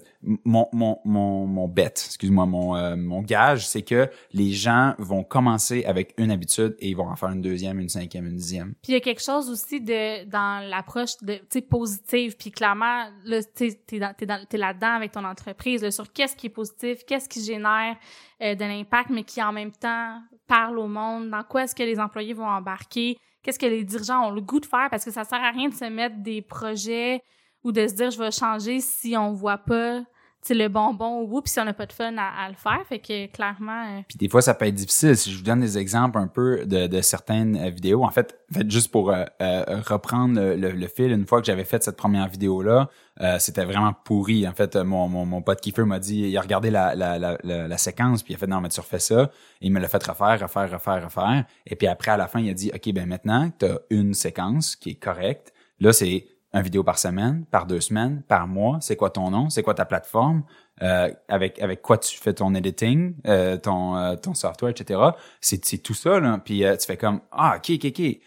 [0.44, 5.24] mon mon mon mon bet, excuse-moi, mon euh, mon gage, c'est que les gens vont
[5.24, 8.74] commencer avec une habitude et ils vont en faire une deuxième, une cinquième, une dixième.
[8.82, 12.50] Puis il y a quelque chose aussi de dans l'approche de tu sais positive, puis
[12.50, 16.36] clairement là tu t'es dans t'es dans t'es là-dedans avec ton entreprise là, sur qu'est-ce
[16.36, 17.96] qui est positif, qu'est-ce qui génère
[18.42, 22.00] de l'impact, mais qui en même temps parle au monde, dans quoi est-ce que les
[22.00, 24.88] employés vont embarquer qu'est-ce que les dirigeants ont le goût de faire?
[24.90, 27.24] Parce que ça sert à rien de se mettre des projets
[27.64, 30.04] ou de se dire je vais changer si on voit pas
[30.42, 32.82] c'est le bonbon ou puis si on n'a pas de fun à, le faire.
[32.88, 35.16] Fait que clairement euh, puis des fois ça peut être difficile.
[35.18, 38.40] Si je vous donne des exemples un peu de, de certaines euh, vidéos en fait,
[38.54, 41.12] fait juste pour euh, reprendre le, le, fil.
[41.12, 42.90] Une fois que j'avais fait cette première vidéo là
[43.38, 44.48] c'était vraiment pourri.
[44.48, 47.38] En fait mon, mon, mon pote Kiefer m'a dit il a regardé la, la, la,
[47.44, 49.30] la, séquence puis il a fait non mais tu refais ça.
[49.60, 51.44] Il me l'a fait refaire refaire refaire refaire.
[51.66, 54.14] Et puis après à la fin il a dit ok ben maintenant tu as une
[54.14, 55.54] séquence qui est correcte.
[55.82, 59.50] Là c'est un vidéo par semaine, par deux semaines, par mois, c'est quoi ton nom,
[59.50, 60.44] c'est quoi ta plateforme,
[60.82, 65.00] euh, avec avec quoi tu fais ton editing, euh, ton euh, ton software, etc.
[65.42, 66.40] C'est c'est tout ça là.
[66.44, 68.18] Puis tu fais comme ah ok ok ok.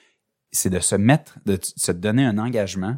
[0.53, 2.97] C'est de se mettre, de se donner un engagement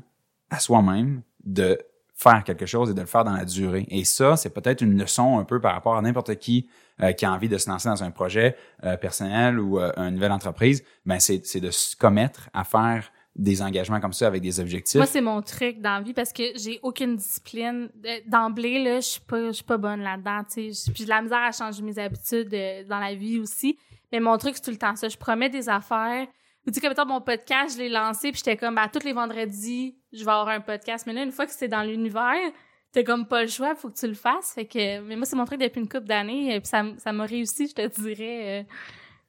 [0.51, 1.79] à soi-même, de
[2.17, 3.87] faire quelque chose et de le faire dans la durée.
[3.89, 6.69] Et ça, c'est peut-être une leçon un peu par rapport à n'importe qui
[7.17, 8.57] qui a envie de se lancer dans un projet
[9.01, 10.85] personnel ou une nouvelle entreprise.
[11.07, 14.97] Ben c'est c'est de se commettre à faire des engagements comme ça avec des objectifs.
[14.97, 17.91] Moi, c'est mon truc dans la vie parce que j'ai aucune discipline.
[18.27, 20.93] D'emblée, là, je suis pas, je suis pas bonne là-dedans, tu sais.
[20.95, 23.77] J'ai de la misère à changer mes habitudes euh, dans la vie aussi.
[24.13, 25.09] Mais mon truc, c'est tout le temps ça.
[25.09, 26.27] Je promets des affaires.
[26.67, 29.13] Ou tu sais, comme mon podcast, je l'ai lancé puis j'étais comme, bah, tous les
[29.13, 31.05] vendredis, je vais avoir un podcast.
[31.07, 32.53] Mais là, une fois que c'est dans l'univers,
[32.93, 34.53] t'as comme pas le choix, faut que tu le fasses.
[34.55, 36.59] Fait que, mais moi, c'est mon truc depuis une couple d'années.
[36.61, 38.61] Puis ça, ça m'a réussi, je te dirais.
[38.61, 38.65] Euh.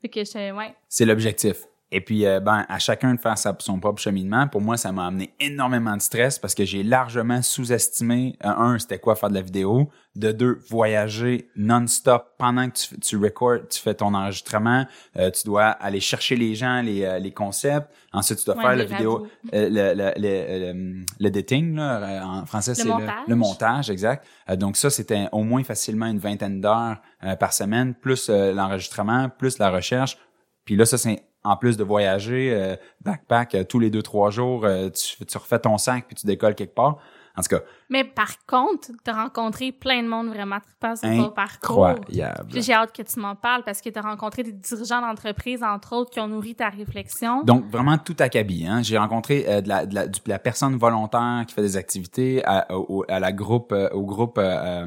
[0.01, 0.75] fait que je, ouais.
[0.87, 1.65] C'est l'objectif.
[1.91, 4.47] Et puis, euh, ben, à chacun de faire son propre cheminement.
[4.47, 8.79] Pour moi, ça m'a amené énormément de stress parce que j'ai largement sous-estimé, euh, un,
[8.79, 13.69] c'était quoi faire de la vidéo, de deux, voyager non-stop pendant que tu, tu recordes,
[13.69, 14.85] tu fais ton enregistrement,
[15.17, 18.85] euh, tu dois aller chercher les gens, les, les concepts, ensuite tu dois faire la
[18.85, 24.25] vidéo, le, le, le, l'editing, là, en français c'est le, le, montage, exact.
[24.55, 27.01] donc ça, c'était au moins facilement une vingtaine d'heures
[27.39, 30.17] par semaine, plus l'enregistrement, plus la recherche.
[30.63, 34.31] Puis là, ça, c'est en plus de voyager, euh, backpack, euh, tous les deux, trois
[34.31, 36.97] jours, euh, tu, tu refais ton sac puis tu décolles quelque part.
[37.37, 37.61] En tout cas.
[37.89, 41.85] Mais par contre, tu as rencontré plein de monde vraiment trippant sur ton parcours.
[41.87, 42.61] Incroyable.
[42.61, 45.93] J'ai hâte que tu m'en parles parce que tu as rencontré des dirigeants d'entreprise, entre
[45.93, 47.43] autres, qui ont nourri ta réflexion.
[47.43, 48.65] Donc, vraiment tout acabit.
[48.67, 48.81] Hein?
[48.83, 52.43] J'ai rencontré euh, de, la, de, la, de, la, personne volontaire qui fait des activités
[52.45, 52.67] à,
[53.09, 54.85] à la groupe, euh, au groupe euh,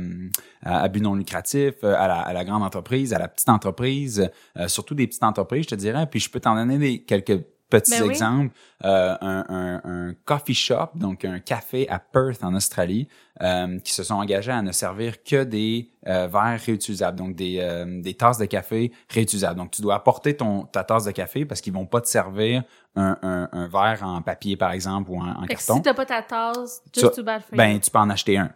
[0.63, 4.31] à but non lucratif, à la, à la grande entreprise, à la petite entreprise,
[4.67, 6.07] surtout des petites entreprises, je te dirais.
[6.11, 10.55] Puis je peux t'en donner des, quelques Petit ben exemple, euh, un, un, un, coffee
[10.55, 13.09] shop, donc un café à Perth en Australie,
[13.43, 17.59] euh, qui se sont engagés à ne servir que des euh, verres réutilisables, donc des,
[17.61, 19.59] euh, des tasses de café réutilisables.
[19.59, 22.63] Donc tu dois apporter ton ta tasse de café parce qu'ils vont pas te servir
[22.97, 25.77] un, un, un verre en papier par exemple ou en, en carton.
[25.77, 28.51] si t'as pas ta tasse, just too bad for Ben tu peux en acheter un.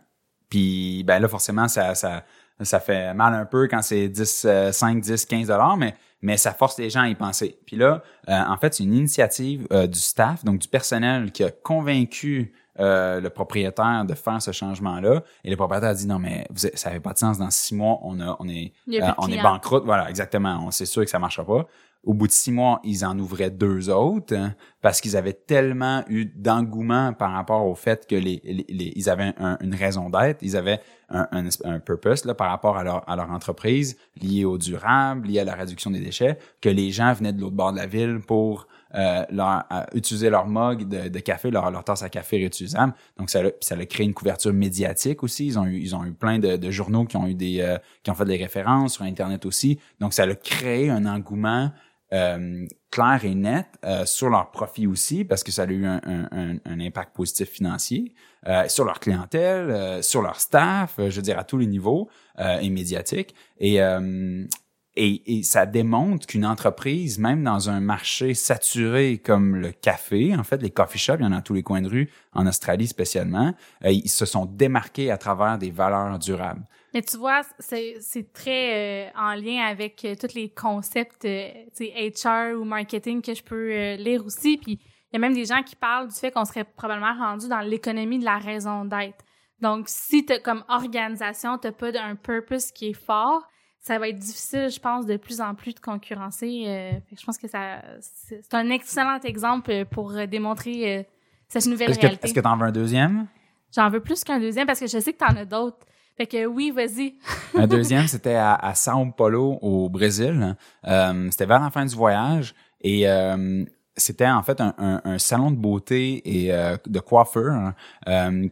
[0.49, 2.25] Puis ben là forcément ça ça
[2.63, 6.55] ça fait mal un peu quand c'est 10 5 10 15 dollars mais mais ça
[6.55, 7.59] force les gens à y penser.
[7.67, 11.43] Puis là, euh, en fait, c'est une initiative euh, du staff, donc du personnel, qui
[11.43, 15.23] a convaincu euh, le propriétaire de faire ce changement-là.
[15.45, 17.39] Et le propriétaire a dit non, mais vous, ça n'avait pas de sens.
[17.39, 18.73] Dans six mois, on a, on est,
[19.19, 19.85] on est banqueroute.
[19.85, 20.65] Voilà, exactement.
[20.67, 21.67] On c'est sûr que ça marchera pas.
[22.05, 26.03] Au bout de six mois, ils en ouvraient deux autres hein, parce qu'ils avaient tellement
[26.09, 30.57] eu d'engouement par rapport au fait que les, les, ils avaient une raison d'être, ils
[30.57, 34.59] avaient un, un, un, purpose là, par rapport à leur, à leur entreprise lié au
[34.59, 37.79] durable, lié à la réduction des déchets, que les gens venaient de l'autre bord de
[37.79, 42.11] la ville pour euh, leur, utiliser leur mug de, de, café, leur, leur tasse à
[42.11, 42.93] café réutilisable.
[43.17, 45.47] Donc ça, ça a créé une couverture médiatique aussi.
[45.47, 47.79] Ils ont eu, ils ont eu plein de, de journaux qui ont eu des, euh,
[48.03, 49.79] qui ont fait des références sur Internet aussi.
[49.99, 51.71] Donc ça a créé un engouement
[52.13, 56.01] euh, clair et net euh, sur leur profit aussi, parce que ça a eu un,
[56.05, 58.15] un, un impact positif financier,
[58.47, 62.09] euh, sur leur clientèle, euh, sur leur staff, je veux dire à tous les niveaux
[62.39, 63.35] et médiatiques.
[63.59, 70.35] Et, et, et, ça démontre qu'une entreprise, même dans un marché saturé comme le café,
[70.35, 72.11] en fait, les coffee shops, il y en a dans tous les coins de rue,
[72.33, 76.67] en Australie spécialement, ils se sont démarqués à travers des valeurs durables.
[76.95, 81.49] Mais tu vois, c'est très euh, en lien avec euh, tous les concepts euh,
[81.81, 84.59] HR ou marketing que je peux euh, lire aussi.
[84.59, 87.49] Puis il y a même des gens qui parlent du fait qu'on serait probablement rendu
[87.49, 89.25] dans l'économie de la raison d'être.
[89.61, 93.43] Donc, si tu comme organisation, tu pas un purpose qui est fort,
[93.79, 97.01] ça va être difficile, je pense, de plus en plus de concurrencer.
[97.11, 101.07] je pense que ça c'est un excellent exemple pour démontrer
[101.49, 102.27] cette nouvelle réalité.
[102.27, 103.29] Est-ce que t'en veux un deuxième?
[103.75, 105.87] J'en veux plus qu'un deuxième parce que je sais que t'en as d'autres.
[106.17, 107.15] Fait que oui, vas-y.
[107.55, 110.57] un deuxième, c'était à, à São Paulo, au Brésil.
[110.87, 112.55] Euh, c'était vers la fin du voyage.
[112.83, 113.65] Et euh,
[113.97, 117.73] c'était en fait un, salon de beauté et euh, de coiffeur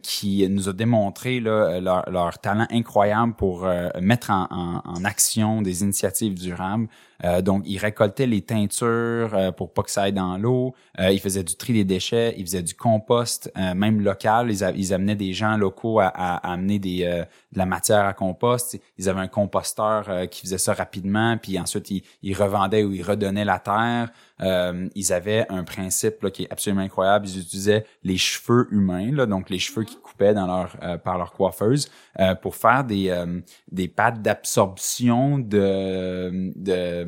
[0.03, 6.87] qui nous a démontré leur, talent incroyable pour euh, mettre en, action des initiatives durables.
[7.23, 10.73] Euh, donc, ils récoltaient les teintures pour pas que ça aille dans l'eau.
[10.99, 12.33] ils faisaient du tri des déchets.
[12.37, 14.51] Ils faisaient du compost, même local.
[14.51, 18.13] Ils, ils, amenaient des gens locaux à, à, à amener des, de la matière à
[18.13, 18.79] compost.
[18.97, 21.37] Ils avaient un composteur qui faisait ça rapidement.
[21.37, 24.09] Puis ensuite, ils, ils revendaient ou ils redonnaient la terre.
[24.41, 27.27] Euh, ils avaient un principe là, qui est absolument incroyable.
[27.27, 31.17] Ils utilisaient les cheveux humains, là, donc les cheveux qui coupaient dans leur, euh, par
[31.17, 33.39] leur coiffeuse, euh, pour faire des, euh,
[33.71, 37.05] des pattes d'absorption de, de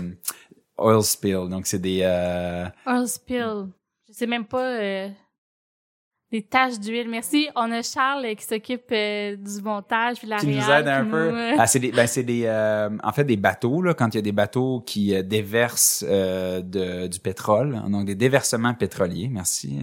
[0.77, 1.47] oil spill.
[1.49, 2.01] Donc c'est des...
[2.85, 3.67] Oil spill.
[4.07, 5.09] Je sais même pas
[6.33, 7.07] des taches d'huile.
[7.07, 7.47] Merci.
[7.55, 11.31] On a Charles qui s'occupe euh, du montage puis la Qui nous aide un peu.
[11.59, 14.17] Ah, c'est des, ben, c'est des, euh, en fait, des bateaux, là, quand il y
[14.17, 19.29] a des bateaux qui euh, déversent de, du pétrole, donc des déversements pétroliers.
[19.31, 19.79] Merci.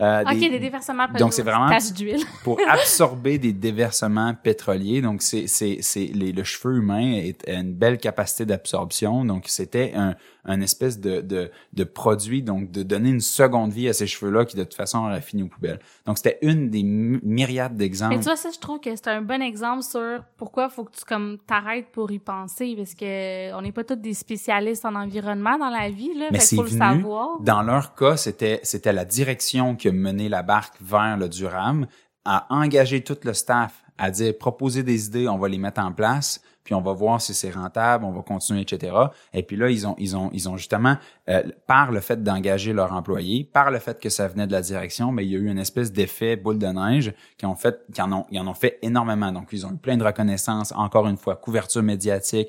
[0.00, 1.20] Euh, ok, des, déversements pétroliers.
[1.20, 1.70] Donc c'est vraiment
[2.42, 5.00] pour absorber des déversements pétroliers.
[5.00, 9.24] Donc c'est c'est c'est le cheveu humain est, a une belle capacité d'absorption.
[9.24, 13.88] Donc c'était un un espèce de, de de produit donc de donner une seconde vie
[13.88, 15.80] à ces cheveux là qui de toute façon auraient fini aux poubelles.
[16.06, 18.16] Donc c'était une des myriades d'exemples.
[18.16, 20.92] Mais tu vois ça je trouve que c'est un bon exemple sur pourquoi faut que
[20.96, 24.94] tu comme t'arrêtes pour y penser parce que on n'est pas tous des spécialistes en
[24.94, 26.28] environnement dans la vie là.
[26.30, 27.40] Mais c'est faut venu, le savoir.
[27.40, 31.88] Dans leur cas c'était c'était la direction qui a mené la barque vers le durable,
[32.24, 35.92] à engager tout le staff, à dire proposer des idées, on va les mettre en
[35.92, 38.96] place, puis on va voir si c'est rentable, on va continuer, etc.
[39.32, 40.96] Et puis là, ils ont, ils ont, ils ont justement,
[41.28, 44.62] euh, par le fait d'engager leurs employés, par le fait que ça venait de la
[44.62, 47.84] direction, mais il y a eu une espèce d'effet boule de neige qui ont fait,
[47.92, 49.30] qui en ont, ils en ont fait énormément.
[49.30, 52.48] Donc, ils ont eu plein de reconnaissance, encore une fois, couverture médiatique,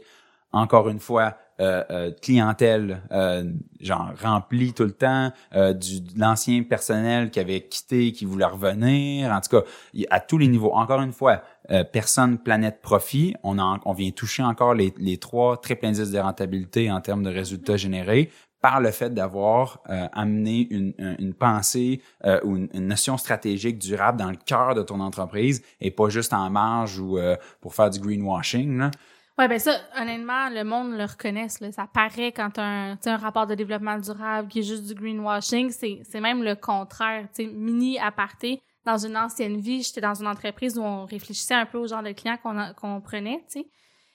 [0.52, 3.46] encore une fois, euh, euh, clientèle euh,
[3.80, 8.46] genre remplie tout le temps, euh, du de l'ancien personnel qui avait quitté, qui voulait
[8.46, 9.64] revenir, en tout cas
[10.10, 10.74] à tous les niveaux.
[10.74, 11.42] Encore une fois,
[11.72, 13.36] euh, personne, planète, profit.
[13.44, 17.24] On, en, on vient toucher encore les, les trois triple indices de rentabilité en termes
[17.24, 22.68] de résultats générés par le fait d'avoir euh, amené une, une pensée euh, ou une,
[22.74, 27.00] une, notion stratégique durable dans le cœur de ton entreprise et pas juste en marge
[27.00, 27.18] ou
[27.62, 28.78] pour faire du greenwashing.
[28.78, 28.92] Là.
[29.38, 31.48] Ouais, ben ça, honnêtement, le monde le reconnaît.
[31.60, 31.72] Là.
[31.74, 36.22] Ça paraît quand un, un rapport de développement durable qui est juste du greenwashing, c'est,
[36.22, 37.28] même le contraire.
[37.34, 41.66] sais mini aparté, dans une ancienne vie, j'étais dans une entreprise où on réfléchissait un
[41.66, 43.44] peu au genre de clients qu'on, qu'on prenait.
[43.48, 43.66] sais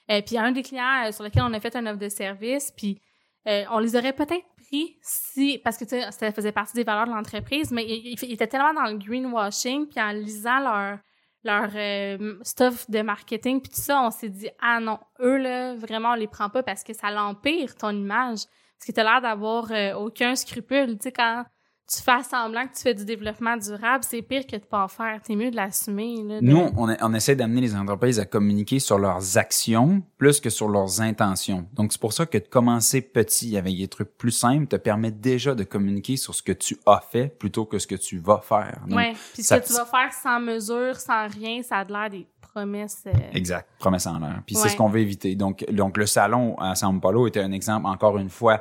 [0.09, 1.87] Et puis, il y a un des clients euh, sur lequel on a fait un
[1.87, 3.03] offre de service, puis
[3.47, 7.11] euh, on les aurait peut-être pris si parce que ça faisait partie des valeurs de
[7.11, 10.99] l'entreprise, mais ils, ils étaient tellement dans le greenwashing, puis en lisant leur
[11.45, 15.75] leur euh, stuff de marketing puis tout ça, on s'est dit ah non, eux là
[15.75, 18.41] vraiment on les prend pas parce que ça l'empire ton image
[18.79, 21.45] parce que t'as l'air d'avoir euh, aucun scrupule, tu sais quand
[21.93, 24.89] tu fais semblant que tu fais du développement durable, c'est pire que de pas en
[24.89, 25.21] faire.
[25.23, 26.23] T'es mieux de l'assumer.
[26.41, 30.69] Nous, on, on essaie d'amener les entreprises à communiquer sur leurs actions plus que sur
[30.69, 31.67] leurs intentions.
[31.75, 35.11] Donc, c'est pour ça que de commencer petit avec des trucs plus simples te permet
[35.11, 38.41] déjà de communiquer sur ce que tu as fait plutôt que ce que tu vas
[38.41, 38.83] faire.
[38.89, 42.27] Oui, puis ce que tu vas faire sans mesure, sans rien, ça a l'air des
[42.41, 43.05] promesses.
[43.07, 44.43] Euh, exact, promesses en l'air.
[44.47, 45.35] Puis c'est ce qu'on veut éviter.
[45.35, 48.61] Donc, donc le salon à São Paulo était un exemple, encore une fois,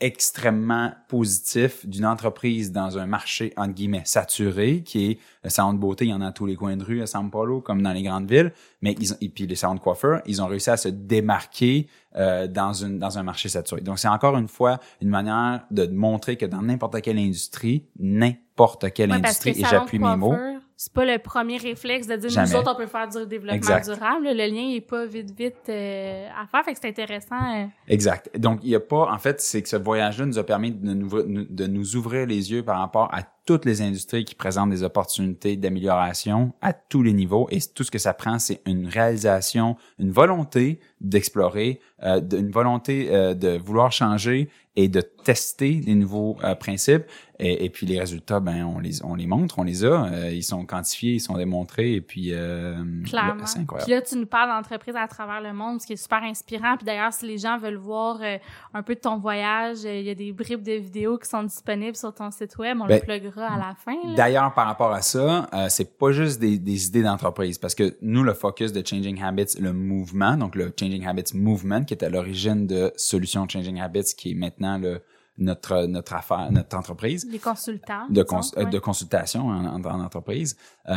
[0.00, 5.78] extrêmement positif d'une entreprise dans un marché entre guillemets saturé qui est le salon de
[5.78, 7.82] beauté il y en a à tous les coins de rue à São Paulo comme
[7.82, 8.52] dans les grandes villes.
[8.80, 11.88] Mais ils ont, et puis les salons de coiffeurs ils ont réussi à se démarquer
[12.16, 13.80] euh, dans une dans un marché saturé.
[13.80, 18.92] Donc c'est encore une fois une manière de montrer que dans n'importe quelle industrie n'importe
[18.92, 20.36] quelle industrie et j'appuie mes mots
[20.80, 24.26] c'est pas le premier réflexe de dire nous autres on peut faire du développement durable.
[24.26, 27.34] Le lien est pas vite vite euh, à faire, fait que c'est intéressant.
[27.34, 27.66] Euh.
[27.88, 28.30] Exact.
[28.38, 30.94] Donc il y a pas en fait c'est que ce voyage-là nous a permis de
[30.94, 34.82] nous, de nous ouvrir les yeux par rapport à toutes les industries qui présentent des
[34.82, 39.78] opportunités d'amélioration à tous les niveaux et tout ce que ça prend c'est une réalisation,
[39.98, 46.36] une volonté d'explorer, euh, une volonté euh, de vouloir changer et de tester les nouveaux
[46.60, 47.06] principes
[47.40, 50.30] et, et, puis les résultats, ben on les on les montre, on les a, euh,
[50.32, 53.46] ils sont quantifiés, ils sont démontrés et puis euh, Clairement.
[53.46, 53.86] c'est incroyable.
[53.86, 56.76] Puis là tu nous parles d'entreprise à travers le monde, ce qui est super inspirant.
[56.76, 58.38] Puis d'ailleurs si les gens veulent voir euh,
[58.74, 61.44] un peu de ton voyage, euh, il y a des bribes de vidéos qui sont
[61.44, 63.00] disponibles sur ton site web, on le ben,
[63.42, 63.96] à la fin.
[64.14, 68.22] D'ailleurs par rapport à ça, c'est pas juste des, des idées d'entreprise parce que nous
[68.22, 72.08] le focus de Changing Habits, le mouvement, donc le Changing Habits Movement qui est à
[72.08, 75.02] l'origine de Solutions Changing Habits qui est maintenant le
[75.38, 77.26] notre notre affaire, notre entreprise.
[77.30, 78.06] Les consultants.
[78.10, 78.24] De,
[78.70, 80.56] de consultation en, en, entreprise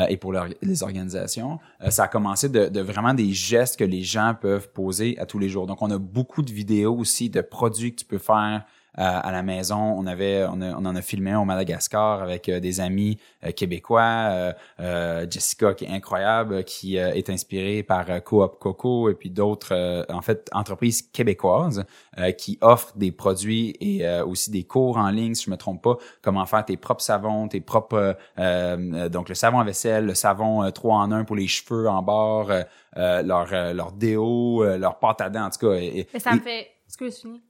[0.10, 1.60] et pour les organisations.
[1.89, 5.39] ça a commencé de, de vraiment des gestes que les gens peuvent poser à tous
[5.39, 5.67] les jours.
[5.67, 9.41] Donc, on a beaucoup de vidéos aussi de produits que tu peux faire à la
[9.41, 9.77] maison.
[9.77, 14.54] On avait, on, en a filmé au Madagascar avec euh, des amis euh, québécois.
[14.80, 20.21] Euh, Jessica qui est incroyable, qui est inspirée par Coop Coco et puis d'autres, en
[20.21, 21.86] fait, entreprises québécoises
[22.38, 25.97] qui offrent des produits et aussi des cours en ligne, si je me trompe pas,
[26.21, 28.17] comment faire tes propres savons, tes propres,
[29.10, 32.51] donc le savon à vaisselle, le savon 3 en 1 pour les cheveux en bord,
[32.95, 35.73] leur leur déo, leur pâte à dents en tout cas.
[35.75, 36.67] Et, ça me fait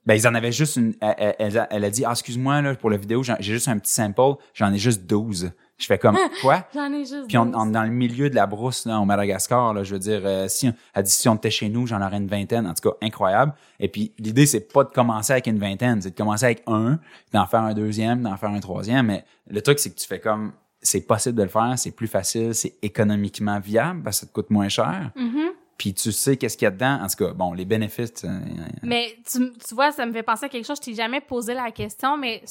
[0.06, 0.94] ben, ils en avaient juste une.
[1.02, 4.72] Elle, a, dit ah, excuse-moi, là, pour la vidéo, j'ai juste un petit sample, j'en
[4.74, 5.52] ai juste 12.
[5.78, 6.68] Je fais comme quoi?
[6.74, 9.84] j'en ai juste Puis on, dans le milieu de la brousse, là, au Madagascar, là,
[9.84, 12.28] je veux dire, euh, si, elle dit si on était chez nous, j'en aurais une
[12.28, 12.68] vingtaine.
[12.68, 13.54] En tout cas, incroyable.
[13.80, 17.00] Et puis l'idée, c'est pas de commencer avec une vingtaine, c'est de commencer avec un,
[17.34, 19.08] d'en faire un deuxième, d'en faire un troisième.
[19.08, 22.08] Mais le truc, c'est que tu fais comme c'est possible de le faire, c'est plus
[22.08, 25.12] facile, c'est économiquement viable parce que ça te coûte moins cher.
[25.16, 27.00] Mm-hmm puis tu sais qu'est-ce qu'il y a dedans.
[27.02, 28.24] En tout cas, bon, les bénéfices.
[28.24, 28.40] Euh,
[28.84, 30.78] mais tu, tu, vois, ça me fait penser à quelque chose.
[30.78, 32.44] Je t'ai jamais posé la question, mais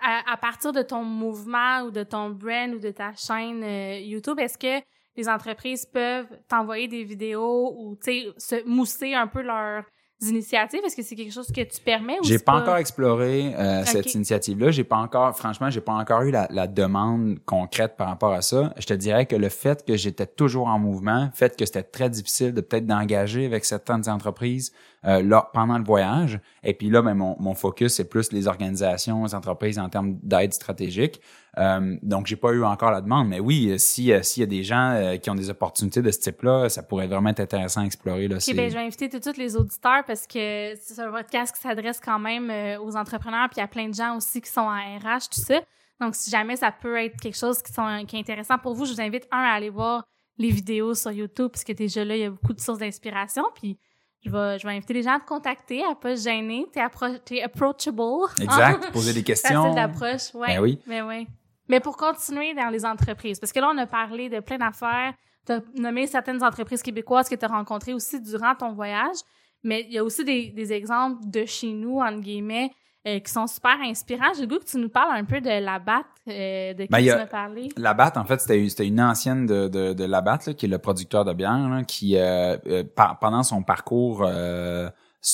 [0.00, 4.38] à, partir de ton mouvement ou de ton brand ou de ta chaîne euh, YouTube,
[4.38, 4.84] est-ce que
[5.16, 9.82] les entreprises peuvent t'envoyer des vidéos ou tu sais se mousser un peu leur
[10.20, 10.80] initiatives?
[10.84, 14.14] Est-ce que c'est quelque chose que tu permets ou J'ai pas, encore exploré euh, cette
[14.14, 14.70] initiative-là.
[14.70, 18.42] J'ai pas encore, franchement, j'ai pas encore eu la, la, demande concrète par rapport à
[18.42, 18.72] ça.
[18.78, 21.82] Je te dirais que le fait que j'étais toujours en mouvement, le fait que c'était
[21.82, 24.72] très difficile de peut-être d'engager avec certaines entreprises
[25.06, 26.40] euh, là, pendant le voyage.
[26.62, 30.18] Et puis là, ben, mon, mon focus, c'est plus les organisations, les entreprises en termes
[30.22, 31.20] d'aide stratégique.
[31.58, 34.44] Euh, donc, j'ai pas eu encore la demande, mais oui, euh, si euh, s'il y
[34.44, 37.80] a des gens qui ont des opportunités de ce type-là, ça pourrait vraiment être intéressant
[37.80, 38.28] à explorer.
[38.28, 41.10] Là, okay, ben, je vais inviter tout de suite les auditeurs parce que c'est un
[41.10, 44.40] podcast qui s'adresse quand même aux entrepreneurs, puis il y a plein de gens aussi
[44.40, 45.60] qui sont en RH, tout ça.
[46.00, 48.84] Donc, si jamais ça peut être quelque chose qui, sont, qui est intéressant pour vous,
[48.84, 50.04] je vous invite, un, à aller voir
[50.36, 53.44] les vidéos sur YouTube, puisque déjà là, il y a beaucoup de sources d'inspiration.
[53.54, 53.78] Puis,
[54.26, 56.66] je vais, je vais inviter les gens à te contacter, à pas se gêner.
[56.72, 58.02] T'es, es approachable.
[58.40, 58.90] Exact.
[58.92, 59.62] Poser des questions.
[59.62, 60.56] Facile d'approche, ouais.
[60.56, 60.78] Ben oui.
[60.86, 61.26] Mais ben oui.
[61.68, 65.14] Mais pour continuer dans les entreprises, parce que là, on a parlé de plein d'affaires,
[65.46, 69.16] tu as nommé certaines entreprises québécoises que tu as rencontrées aussi durant ton voyage,
[69.62, 72.70] mais il y a aussi des, des exemples de chez nous, entre guillemets,
[73.06, 74.32] euh, qui sont super inspirants.
[74.34, 76.98] J'ai le goût que tu nous parles un peu de Labatt, euh, de qui ben,
[77.00, 77.68] tu m'as parlé.
[77.76, 81.24] Labatt, en fait, c'était une ancienne de, de, de Labatt, là, qui est le producteur
[81.24, 82.82] de bière, là, qui, euh, euh
[83.20, 84.26] pendant son parcours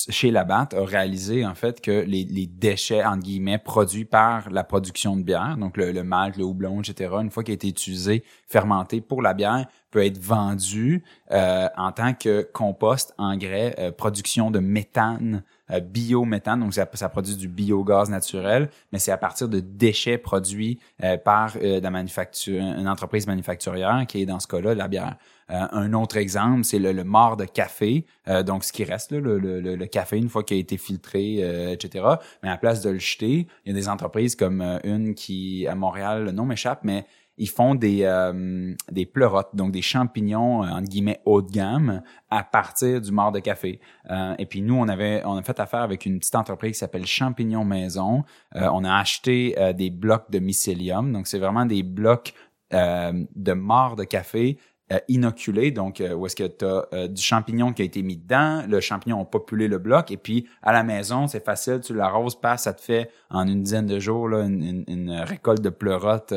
[0.09, 4.63] chez Labatt a réalisé en fait que les, les, déchets entre guillemets produits par la
[4.63, 7.13] production de bière, donc le, le malt, le houblon, etc.
[7.21, 11.91] Une fois qu'il a été utilisé, fermenté pour la bière, peut être vendu euh, en
[11.91, 17.47] tant que compost, engrais, euh, production de méthane, euh, biométhane, donc ça, ça, produit du
[17.47, 23.27] biogaz naturel, mais c'est à partir de déchets produits euh, par la manufacture, une entreprise
[23.27, 25.15] manufacturière qui est dans ce cas-là la bière.
[25.49, 28.05] un autre exemple, c'est le, le mort de café,
[28.45, 31.71] donc ce qui reste là, le, le, le, café une fois qu'il a été filtré,
[31.71, 32.05] etc.
[32.41, 35.75] Mais à place de le jeter, il y a des entreprises comme une qui à
[35.75, 37.05] Montréal, le nom m'échappe, mais
[37.37, 42.03] ils font des euh, des pleurotes, donc des champignons euh, entre guillemets haut de gamme
[42.29, 43.79] à partir du mort de café.
[44.09, 46.79] Euh, et puis nous, on avait on a fait affaire avec une petite entreprise qui
[46.79, 48.23] s'appelle Champignons Maison.
[48.53, 52.33] on a acheté des blocs de mycélium, donc c'est vraiment des blocs
[52.71, 54.57] de mort de café
[54.91, 58.01] euh, inoculé, donc euh, où est-ce que tu as euh, du champignon qui a été
[58.03, 61.79] mis dedans, le champignon a populé le bloc, et puis à la maison, c'est facile,
[61.81, 65.61] tu l'arroses pas, ça te fait en une dizaine de jours là, une, une, récolte
[65.61, 66.33] de pleurotes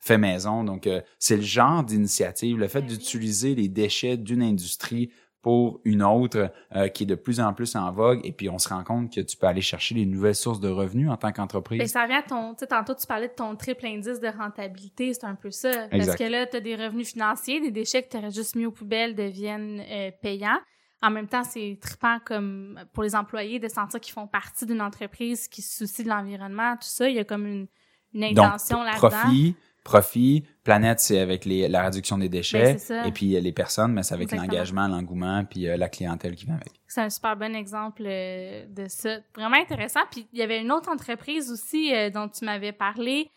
[0.00, 0.64] fait maison.
[0.64, 0.88] Donc
[1.20, 5.10] c'est le genre d'initiative, le fait d'utiliser les déchets d'une industrie
[5.44, 8.58] pour une autre euh, qui est de plus en plus en vogue et puis on
[8.58, 11.32] se rend compte que tu peux aller chercher les nouvelles sources de revenus en tant
[11.32, 11.82] qu'entreprise.
[11.82, 14.28] Et ça vient à ton, tu sais, tantôt tu parlais de ton triple indice de
[14.28, 15.86] rentabilité, c'est un peu ça.
[15.90, 18.64] Parce que là, tu as des revenus financiers, des déchets que tu aurais juste mis
[18.64, 20.60] aux poubelles deviennent euh, payants.
[21.02, 24.80] En même temps, c'est trippant comme pour les employés de sentir qu'ils font partie d'une
[24.80, 27.10] entreprise qui se soucie de l'environnement, tout ça.
[27.10, 27.66] Il y a comme une,
[28.14, 29.10] une intention là-dedans.
[29.10, 33.52] Profit, profit, planète, c'est avec les, la réduction des déchets, ben, et puis euh, les
[33.52, 36.72] personnes, mais c'est avec l'engagement, l'engouement, puis euh, la clientèle qui vient avec.
[36.88, 39.18] C'est un super bon exemple euh, de ça.
[39.36, 40.00] Vraiment intéressant.
[40.10, 43.30] Puis il y avait une autre entreprise aussi dont tu m'avais parlé.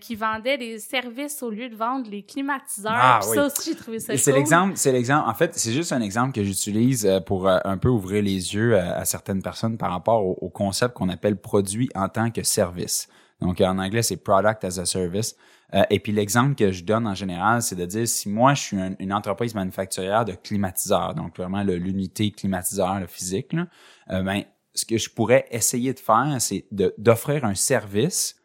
[0.00, 2.92] qui vendait des services au lieu de vendre les climatiseurs.
[2.94, 3.34] Ah, oui.
[3.34, 5.28] Ça aussi, j'ai trouvé ça C'est l'exemple, c'est l'exemple.
[5.28, 9.04] En fait, c'est juste un exemple que j'utilise pour un peu ouvrir les yeux à,
[9.04, 13.08] certaines personnes par rapport au, au concept qu'on appelle produit en tant que service.
[13.40, 15.36] Donc, en anglais, c'est product as a service.
[15.74, 18.62] Euh, et puis l'exemple que je donne en général, c'est de dire si moi je
[18.62, 23.66] suis une entreprise manufacturière de climatiseurs, donc vraiment l'unité climatiseur, le physique, là,
[24.10, 28.36] euh, ben ce que je pourrais essayer de faire, c'est d'offrir un service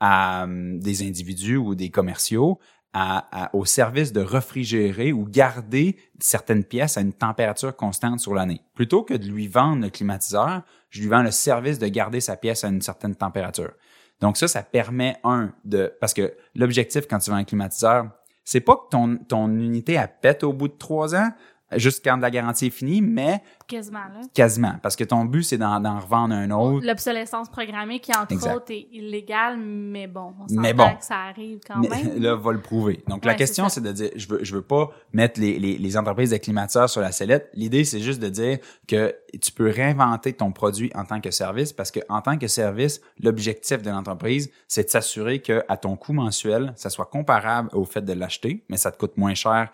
[0.00, 2.60] à hum, des individus ou des commerciaux
[2.94, 8.62] à, au service de réfrigérer ou garder certaines pièces à une température constante sur l'année.
[8.74, 12.36] Plutôt que de lui vendre le climatiseur, je lui vends le service de garder sa
[12.36, 13.72] pièce à une certaine température.
[14.20, 18.10] Donc ça, ça permet un de parce que l'objectif quand tu vends un climatiseur,
[18.44, 21.30] c'est pas que ton, ton unité a pète au bout de trois ans,
[21.76, 24.20] juste quand la garantie est finie, mais quasiment là.
[24.32, 26.86] Quasiment, parce que ton but c'est d'en, revendre un autre.
[26.86, 31.60] L'obsolescence programmée qui entre autres est illégale, mais bon, on mais bon, que ça arrive
[31.66, 32.18] quand même.
[32.22, 33.02] Là, va le prouver.
[33.08, 35.96] Donc la question c'est de dire, je veux, je veux pas mettre les, les, les
[35.96, 37.50] entreprises de climatiseurs sur la sellette.
[37.54, 41.72] L'idée c'est juste de dire que tu peux réinventer ton produit en tant que service,
[41.72, 45.96] parce que en tant que service, l'objectif de l'entreprise c'est de s'assurer que à ton
[45.96, 49.70] coût mensuel, ça soit comparable au fait de l'acheter, mais ça te coûte moins cher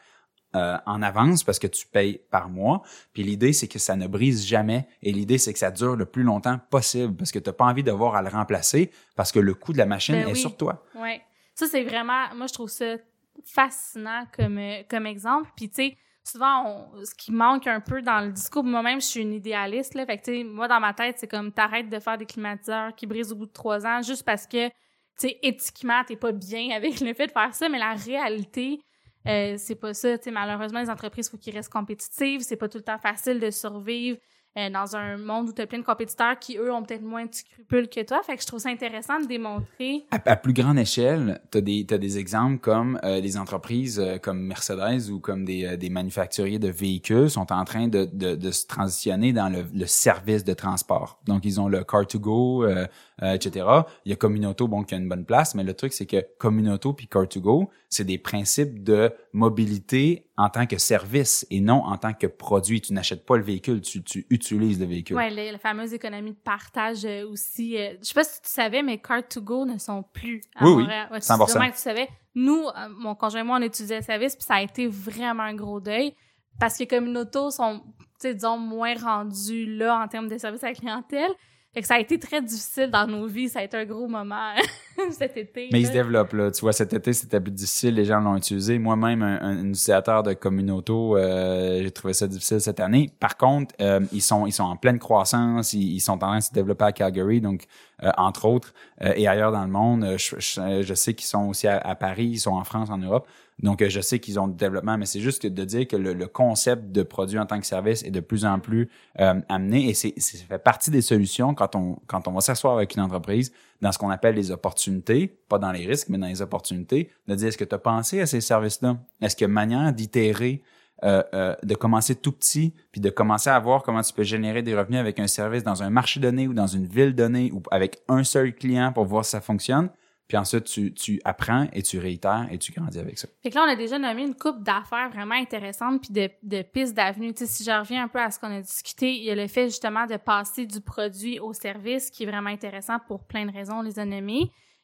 [0.54, 2.82] euh, en avance parce que tu payes par mois.
[3.12, 6.06] Puis l'idée, c'est que ça ne brise jamais et l'idée, c'est que ça dure le
[6.06, 9.40] plus longtemps possible parce que tu n'as pas envie d'avoir à le remplacer parce que
[9.40, 10.84] le coût de la machine ben est sur toi.
[10.96, 11.20] Oui.
[11.54, 12.96] Ça, c'est vraiment, moi, je trouve ça
[13.44, 15.50] fascinant comme, euh, comme exemple.
[15.56, 19.20] Puis, tu sais, souvent, ce qui manque un peu dans le discours, moi-même, je suis
[19.20, 20.06] une idéaliste, là.
[20.06, 22.94] Fait que, tu sais, moi, dans ma tête, c'est comme t'arrêtes de faire des climatiseurs
[22.94, 24.74] qui brisent au bout de trois ans juste parce que, tu
[25.16, 28.80] sais, éthiquement, t'es pas bien avec le fait de faire ça, mais la réalité,
[29.28, 30.16] euh, c'est pas ça.
[30.32, 32.40] malheureusement, les entreprises, faut qu'ils restent compétitives.
[32.42, 34.18] C'est pas tout le temps facile de survivre
[34.56, 37.26] euh, dans un monde où tu as plein de compétiteurs qui, eux, ont peut-être moins
[37.26, 38.22] de scrupules que toi.
[38.22, 40.04] Fait que je trouve ça intéressant de démontrer.
[40.10, 44.18] À, plus grande échelle, tu as des, t'as des exemples comme euh, des entreprises euh,
[44.18, 48.50] comme Mercedes ou comme des, des manufacturiers de véhicules sont en train de, de, de
[48.50, 51.20] se transitionner dans le, le, service de transport.
[51.26, 52.86] Donc, ils ont le Car2Go,
[53.22, 53.66] etc.
[54.04, 56.24] Il y a Communauto, bon, qui a une bonne place, mais le truc, c'est que
[56.38, 61.98] Communauto puis Car2Go, c'est des principes de mobilité en tant que service et non en
[61.98, 62.80] tant que produit.
[62.80, 65.16] Tu n'achètes pas le véhicule, tu, tu utilises le véhicule.
[65.16, 67.76] Oui, la, fameuse économie de partage euh, aussi.
[67.76, 71.08] Euh, je sais pas si tu savais, mais Car2Go ne sont plus à oui, Montréal.
[71.10, 71.72] Oui, 100%.
[71.72, 72.08] tu savais.
[72.36, 75.42] Nous, euh, mon conjoint et moi, on utilisait le service, puis ça a été vraiment
[75.42, 76.14] un gros deuil
[76.60, 77.82] parce que comme nos autos sont,
[78.20, 81.32] disons, moins rendus là en termes de service à la clientèle.
[81.74, 83.48] Fait que ça a été très difficile dans nos vies.
[83.48, 84.54] Ça a été un gros moment
[85.10, 85.68] cet été.
[85.72, 86.52] Mais il se développe, là.
[86.52, 87.96] Tu vois, cet été, c'était plus difficile.
[87.96, 88.78] Les gens l'ont utilisé.
[88.78, 93.10] Moi-même, un, utilisateur de Communauto, euh, j'ai trouvé ça difficile cette année.
[93.18, 95.72] Par contre, euh, ils sont ils sont en pleine croissance.
[95.72, 97.64] Ils, sont en train de se développer à Calgary, donc
[98.04, 100.16] euh, entre autres, et ailleurs dans le monde.
[100.16, 100.36] Je,
[100.82, 103.26] je, sais qu'ils sont aussi à, Paris, ils sont en France, en Europe.
[103.60, 106.26] Donc, euh, je sais qu'ils ont du développement, mais c'est juste de dire que le,
[106.26, 108.90] concept de produit en tant que service est de plus en plus
[109.20, 112.74] euh, amené et c'est, ça fait partie des solutions quand on, quand on va s'asseoir
[112.74, 116.26] avec une entreprise dans ce qu'on appelle les opportunités, pas dans les risques, mais dans
[116.26, 118.98] les opportunités, de dire est-ce que tu as pensé à ces services-là?
[119.20, 120.62] Est-ce qu'il y a manière d'itérer
[121.02, 124.74] euh, de commencer tout petit, puis de commencer à voir comment tu peux générer des
[124.74, 128.00] revenus avec un service dans un marché donné ou dans une ville donnée ou avec
[128.08, 129.90] un seul client pour voir si ça fonctionne?
[130.26, 133.28] Puis ensuite, tu, tu apprends et tu réitères et tu grandis avec ça.
[133.42, 136.62] Fait que là, on a déjà nommé une coupe d'affaires vraiment intéressantes puis de, de
[136.62, 137.34] pistes d'avenue.
[137.34, 139.34] Tu sais, si je reviens un peu à ce qu'on a discuté, il y a
[139.34, 143.44] le fait justement de passer du produit au service qui est vraiment intéressant pour plein
[143.44, 144.04] de raisons, les a.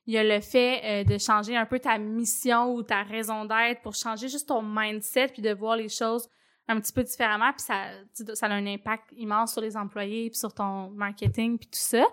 [0.07, 3.45] Il y a le fait euh, de changer un peu ta mission ou ta raison
[3.45, 6.29] d'être pour changer juste ton mindset puis de voir les choses
[6.69, 7.91] un petit peu différemment puis ça
[8.35, 12.05] ça a un impact immense sur les employés puis sur ton marketing puis tout ça.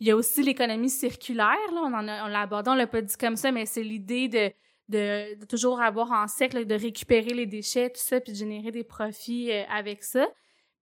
[0.00, 2.86] Il y a aussi l'économie circulaire, là, on en a, on l'a abordé, on l'a
[2.86, 4.50] pas dit comme ça, mais c'est l'idée de,
[4.88, 8.84] de, toujours avoir en cercle, de récupérer les déchets, tout ça, puis de générer des
[8.84, 10.26] profits euh, avec ça.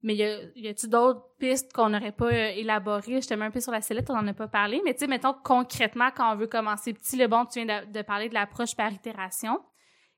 [0.02, 3.20] Mais y a, y a-tu d'autres pistes qu'on n'aurait pas euh, élaborées?
[3.20, 4.80] J'étais un peu sur la sellette, on n'en a pas parlé.
[4.84, 8.02] Mais tu sais, mettons concrètement, quand on veut commencer petit, le bon, tu viens de,
[8.02, 9.60] parler de l'approche par itération.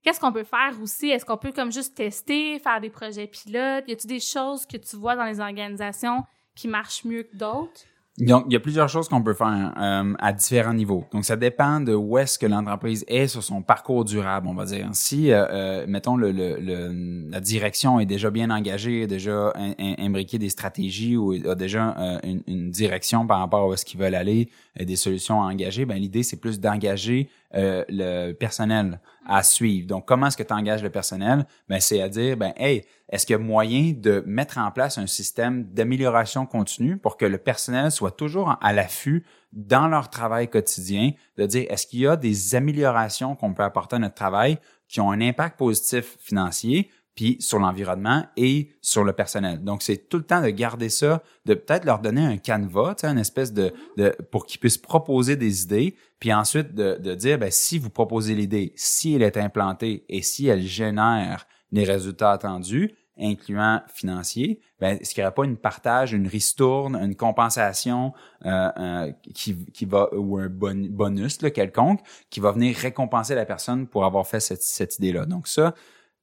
[0.03, 1.11] Qu'est-ce qu'on peut faire aussi?
[1.11, 3.85] Est-ce qu'on peut comme juste tester, faire des projets pilotes?
[3.87, 6.25] Y a-tu des choses que tu vois dans les organisations
[6.55, 7.83] qui marchent mieux que d'autres?
[8.19, 11.05] Donc, il y a plusieurs choses qu'on peut faire euh, à différents niveaux.
[11.13, 14.67] Donc, ça dépend de où est-ce que l'entreprise est sur son parcours durable, on va
[14.67, 14.89] dire.
[14.93, 19.53] Si, euh, euh, mettons, le, le, la direction est déjà bien engagée, a déjà
[19.99, 23.99] imbriqué des stratégies ou a déjà une, une, direction par rapport à où est-ce qu'ils
[23.99, 24.49] veulent aller,
[24.79, 29.87] et des solutions à engager, ben l'idée, c'est plus d'engager le personnel à suivre.
[29.87, 31.47] Donc, comment est-ce que tu engages le personnel?
[31.69, 34.99] Ben, c'est à dire, ben, hey, est-ce qu'il y a moyen de mettre en place
[34.99, 40.49] un système d'amélioration continue pour que le personnel soit toujours à l'affût dans leur travail
[40.49, 44.59] quotidien, de dire, est-ce qu'il y a des améliorations qu'on peut apporter à notre travail
[44.89, 49.63] qui ont un impact positif financier, puis sur l'environnement et sur le personnel.
[49.63, 53.19] Donc, c'est tout le temps de garder ça, de peut-être leur donner un canevas, une
[53.19, 57.51] espèce de, de pour qu'ils puissent proposer des idées, puis ensuite de, de dire, ben,
[57.51, 62.95] si vous proposez l'idée, si elle est implantée et si elle génère les résultats attendus,
[63.17, 68.13] incluant financier, ben, est-ce qu'il n'y aurait pas une partage, une ristourne, une compensation
[68.45, 72.01] euh, euh, qui, qui va ou un bonus là, quelconque
[72.31, 75.27] qui va venir récompenser la personne pour avoir fait cette, cette idée-là?
[75.27, 75.75] Donc ça,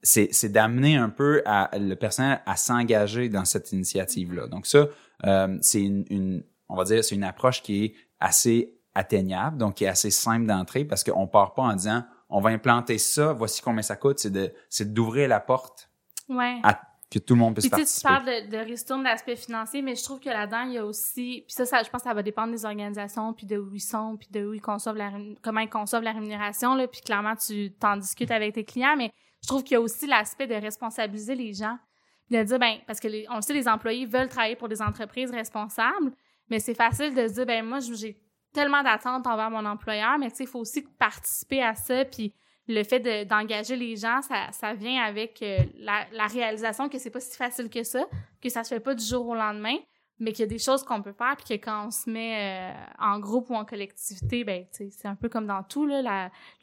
[0.03, 4.47] c'est d'amener un peu à, le personnel à s'engager dans cette initiative-là.
[4.47, 4.87] Donc ça,
[5.25, 9.75] euh, c'est une, une, on va dire, c'est une approche qui est assez atteignable, donc
[9.75, 13.33] qui est assez simple d'entrée parce qu'on part pas en disant on va implanter ça,
[13.33, 15.89] voici combien ça coûte, c'est de c'est d'ouvrir la porte
[16.29, 16.59] ouais.
[16.63, 16.81] à
[17.11, 18.07] que tout le monde puisse puis, participer.
[18.07, 20.85] Tu parles de, de ristourne d'aspect financier, mais je trouve que là-dedans, il y a
[20.85, 21.43] aussi...
[21.45, 23.81] Puis ça, ça, je pense que ça va dépendre des organisations, puis de où ils
[23.81, 25.11] sont, puis de où ils conçoivent la...
[25.41, 29.11] comment ils conçoivent la rémunération, là, puis clairement, tu t'en discutes avec tes clients, mais
[29.41, 31.77] je trouve qu'il y a aussi l'aspect de responsabiliser les gens,
[32.29, 34.81] de dire, ben parce que les, on le sait, les employés veulent travailler pour des
[34.81, 36.11] entreprises responsables,
[36.49, 38.21] mais c'est facile de dire, ben moi, j'ai
[38.53, 42.33] tellement d'attentes envers mon employeur, mais tu sais, il faut aussi participer à ça, puis
[42.67, 47.09] le fait d'engager les gens, ça, ça vient avec euh, la, la, réalisation que c'est
[47.09, 48.05] pas si facile que ça,
[48.41, 49.75] que ça se fait pas du jour au lendemain,
[50.19, 52.71] mais qu'il y a des choses qu'on peut faire, puis que quand on se met
[52.71, 55.89] euh, en groupe ou en collectivité, ben, c'est un peu comme dans tout,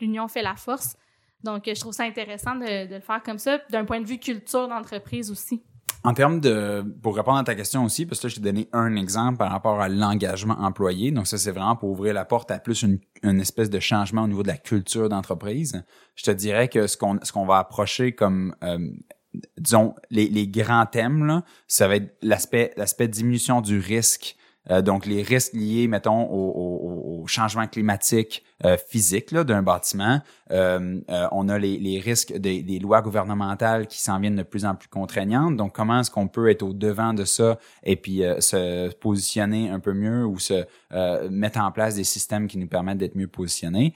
[0.00, 0.96] l'union fait la force.
[1.44, 4.68] Donc, je trouve ça intéressant de, le faire comme ça, d'un point de vue culture
[4.68, 5.62] d'entreprise aussi.
[6.04, 8.68] En termes de, pour répondre à ta question aussi, parce que là, je t'ai donné
[8.72, 11.10] un exemple par rapport à l'engagement employé.
[11.10, 14.28] Donc, ça, c'est vraiment pour ouvrir la porte à plus une, espèce de changement au
[14.28, 15.84] niveau de la culture d'entreprise.
[16.14, 18.78] Je te dirais que ce qu'on, ce qu'on va approcher comme, euh,
[19.58, 24.36] disons, les, grands thèmes, ça va être l'aspect, l'aspect diminution du risque
[24.70, 30.20] euh, donc, les risques liés, mettons, au, au, changement climatique euh, physique d'un bâtiment.
[30.50, 31.00] Euh,
[31.30, 34.74] on a les, les risques des, des, lois gouvernementales qui s'en viennent de plus en
[34.74, 35.56] plus contraignantes.
[35.56, 39.78] Donc, comment est-ce qu'on peut être au devant de ça et puis se positionner un
[39.78, 40.64] peu mieux ou se
[41.28, 43.94] mettre en place des systèmes qui nous permettent d'être mieux positionnés?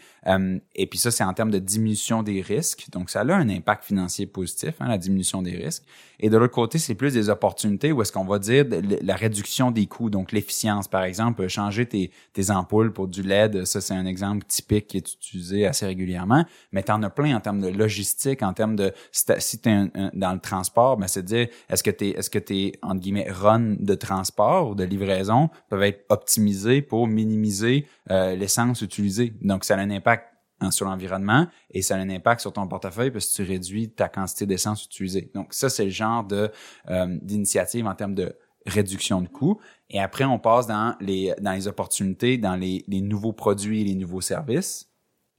[0.74, 2.86] et puis ça, c'est en termes de diminution des risques.
[2.92, 5.84] Donc, ça a un impact financier positif, hein, la diminution des risques.
[6.20, 8.64] Et de l'autre côté, c'est plus des opportunités où est-ce qu'on va dire
[9.02, 10.86] la réduction des coûts, donc l'efficience.
[10.86, 14.96] Par exemple, changer tes, tes ampoules pour du LED, ça c'est un exemple typique qui
[14.98, 16.44] est utilisé assez régulièrement.
[16.72, 19.90] Mais tu en as plein en termes de logistique, en termes de si tu es
[20.14, 23.30] dans le transport, ben c'est de dire est-ce que tes est-ce que tes entre guillemets
[23.30, 29.34] run de transport ou de livraison peuvent être optimisés pour minimiser euh, l'essence utilisée.
[29.42, 30.32] Donc ça a un impact
[30.70, 34.08] sur l'environnement et ça a un impact sur ton portefeuille parce que tu réduis ta
[34.08, 35.30] quantité d'essence utilisée.
[35.34, 36.50] Donc ça, c'est le genre de
[36.88, 38.36] euh, d'initiative en termes de
[38.66, 39.60] réduction de coûts.
[39.90, 43.84] Et après, on passe dans les dans les opportunités, dans les, les nouveaux produits et
[43.84, 44.92] les nouveaux services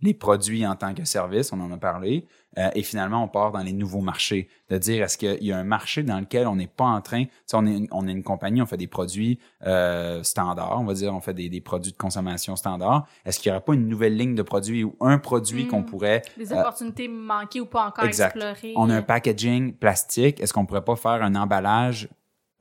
[0.03, 3.51] les produits en tant que service, on en a parlé, euh, et finalement on part
[3.51, 6.57] dans les nouveaux marchés, de dire est-ce qu'il y a un marché dans lequel on
[6.57, 10.21] n'est pas en train, on est, on est une compagnie, on fait des produits euh,
[10.24, 13.55] standards, on va dire, on fait des, des produits de consommation standards, est-ce qu'il n'y
[13.55, 15.86] aurait pas une nouvelle ligne de produits ou un produit qu'on hmm.
[15.86, 16.21] pourrait...
[16.38, 18.36] Des euh, opportunités manquées ou pas encore exact.
[18.36, 18.74] explorées.
[18.76, 22.09] On a un packaging plastique, est-ce qu'on pourrait pas faire un emballage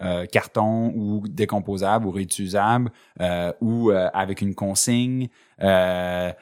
[0.03, 2.91] euh, carton ou décomposable ou réutilisable
[3.21, 5.29] euh, ou euh, avec une consigne,
[5.63, 6.33] euh,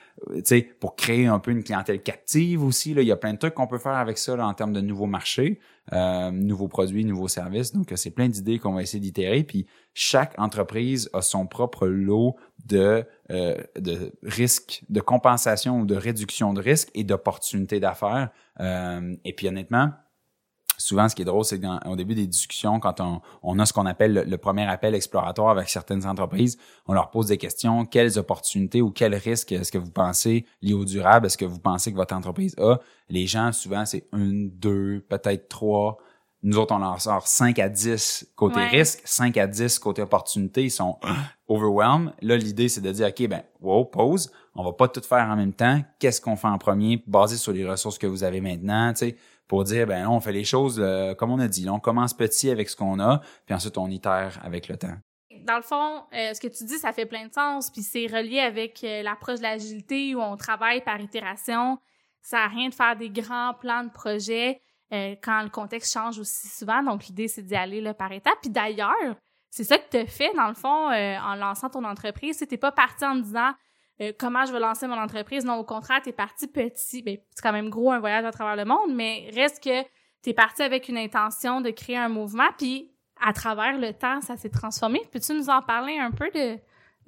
[0.78, 2.94] pour créer un peu une clientèle captive aussi.
[2.94, 4.80] Là, il y a plein de trucs qu'on peut faire avec ça en termes de
[4.80, 5.60] nouveaux marchés,
[5.92, 7.72] nouveaux produits, nouveaux services.
[7.72, 9.42] Donc, c'est plein d'idées qu'on va essayer d'itérer.
[9.42, 12.36] Puis, chaque entreprise a son propre lot
[12.66, 18.30] de, de risques, de compensation ou de réduction de risques et d'opportunités d'affaires.
[18.60, 19.90] et puis, honnêtement,
[20.80, 23.72] souvent, ce qui est drôle, c'est qu'au début des discussions, quand on, on a ce
[23.72, 27.84] qu'on appelle le, premier appel exploratoire avec certaines entreprises, on leur pose des questions.
[27.84, 31.26] Quelles opportunités ou quels risques est-ce que vous pensez liés au durable?
[31.26, 32.78] Est-ce que vous pensez que votre entreprise a?
[33.08, 35.98] Les gens, souvent, c'est une, deux, peut-être trois.
[36.42, 40.64] Nous autres, on leur sort 5 à 10 côté risque, 5 à 10 côté opportunité.
[40.64, 40.98] Ils sont
[41.48, 42.14] overwhelmed.
[42.22, 44.32] Là, l'idée, c'est de dire, OK, ben, wow, pause.
[44.54, 45.82] On va pas tout faire en même temps.
[45.98, 49.16] Qu'est-ce qu'on fait en premier, basé sur les ressources que vous avez maintenant, tu sais
[49.50, 51.68] pour dire ben on fait les choses euh, comme on a dit.
[51.68, 54.94] on commence petit avec ce qu'on a, puis ensuite on itère avec le temps.
[55.44, 58.06] Dans le fond, euh, ce que tu dis, ça fait plein de sens, puis c'est
[58.06, 61.80] relié avec euh, l'approche de l'agilité où on travaille par itération.
[62.22, 64.60] Ça n'a rien de faire des grands plans de projet
[65.22, 66.82] quand le contexte change aussi souvent.
[66.82, 68.38] Donc l'idée c'est d'y aller là, par étapes.
[68.40, 69.16] Puis d'ailleurs,
[69.48, 72.44] c'est ça que tu as fait dans le fond en lançant ton entreprise.
[72.48, 73.52] Tu pas parti en disant
[74.00, 75.44] euh, comment je vais lancer mon entreprise?
[75.44, 77.02] Non, au contraire, t'es parti petit.
[77.02, 79.82] Ben, c'est quand même gros un voyage à travers le monde, mais reste que
[80.22, 84.36] t'es parti avec une intention de créer un mouvement, puis à travers le temps, ça
[84.36, 85.02] s'est transformé.
[85.12, 86.58] Peux-tu nous en parler un peu de,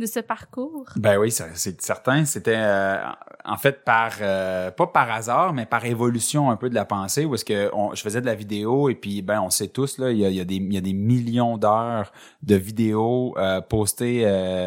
[0.03, 0.85] de ce parcours?
[0.97, 2.25] Ben oui, c'est certain.
[2.25, 2.97] C'était euh,
[3.45, 7.25] en fait par euh, pas par hasard, mais par évolution un peu de la pensée,
[7.25, 10.11] où est-ce que je faisais de la vidéo et puis ben on sait tous là,
[10.11, 14.23] il y a, des millions d'heures de vidéos euh, postées,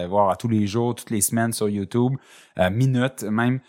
[0.09, 2.13] voire à tous les jours, toutes les semaines sur YouTube.
[2.71, 3.59] Minutes même.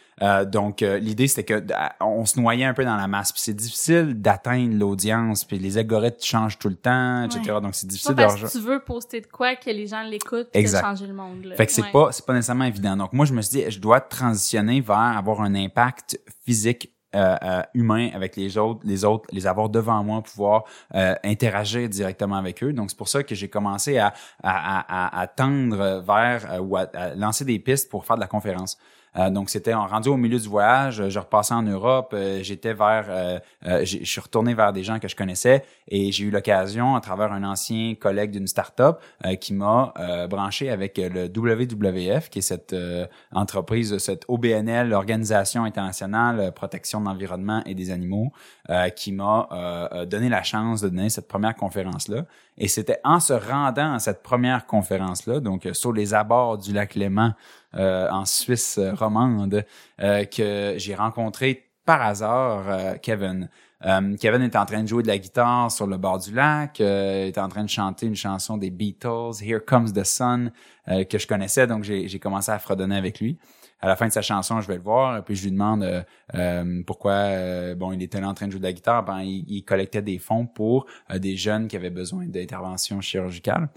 [0.47, 1.65] donc l'idée c'était que
[2.01, 3.33] on se noyait un peu dans la masse.
[3.33, 5.45] Puis c'est difficile d'atteindre l'audience.
[5.45, 7.59] Puis les algorithmes changent tout le temps, etc.
[7.63, 8.15] Donc c'est difficile.
[8.15, 11.15] Pas parce que tu veux poster de quoi que les gens l'écoutent, et changer le
[11.15, 11.45] monde.
[11.45, 11.57] Là.
[11.57, 12.97] Fait que c'est pas c'est pas nécessairement évident.
[12.97, 17.37] Donc moi je me suis dit je dois transitionner vers avoir un impact physique euh,
[17.43, 22.37] euh, humain avec les autres, les autres, les avoir devant moi, pouvoir euh, interagir directement
[22.37, 22.73] avec eux.
[22.73, 26.87] Donc c'est pour ça que j'ai commencé à, à, à, à, tendre vers ou à,
[27.15, 28.77] lancer des pistes pour faire de la conférence.
[29.19, 31.09] Euh, donc, c'était rendu au milieu du voyage.
[31.09, 32.13] Je repassais en Europe.
[32.13, 33.39] Euh, j'étais vers, euh,
[33.85, 37.33] je suis retourné vers des gens que je connaissais et j'ai eu l'occasion, à travers
[37.33, 38.97] un ancien collègue d'une startup,
[39.41, 39.93] qui m'a
[40.29, 42.75] branché avec le WWF, qui est cette
[43.33, 48.33] entreprise, cette OBNL, Organisation internationale protection de l'environnement et des animaux,
[48.97, 52.25] qui m'a donné la chance de donner cette première conférence-là.
[52.59, 56.95] Et c'était en se rendant à cette première conférence-là, donc sur les abords du lac
[56.95, 57.35] Léman,
[57.66, 59.65] euh, en Suisse romande
[60.03, 63.49] euh, que j'ai rencontré par hasard euh, Kevin.
[64.19, 67.27] Kevin est en train de jouer de la guitare sur le bord du lac, euh,
[67.27, 70.51] est en train de chanter une chanson des Beatles, Here Comes the Sun,
[70.87, 73.39] que je connaissais, donc j'ai commencé à fredonner avec lui
[73.87, 76.03] à la fin de sa chanson, je vais le voir, puis je lui demande euh,
[76.35, 79.21] euh, pourquoi, euh, bon, il était là en train de jouer de la guitare, ben,
[79.21, 83.69] il, collectait des fonds pour des jeunes qui avaient besoin d'intervention chirurgicale.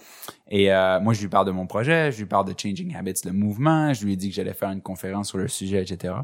[0.49, 0.70] Et
[1.01, 3.93] moi, je lui parle de mon projet, je lui parle de Changing Habits, le mouvement,
[3.93, 6.16] je lui ai dit que j'allais faire une conférence sur le sujet, etc.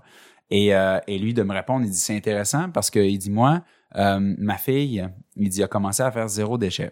[0.50, 3.62] Et, et lui, de me répondre, il dit, c'est intéressant parce qu'il dit, moi,
[3.96, 6.92] ma fille, il dit, a commencé à faire zéro déchet.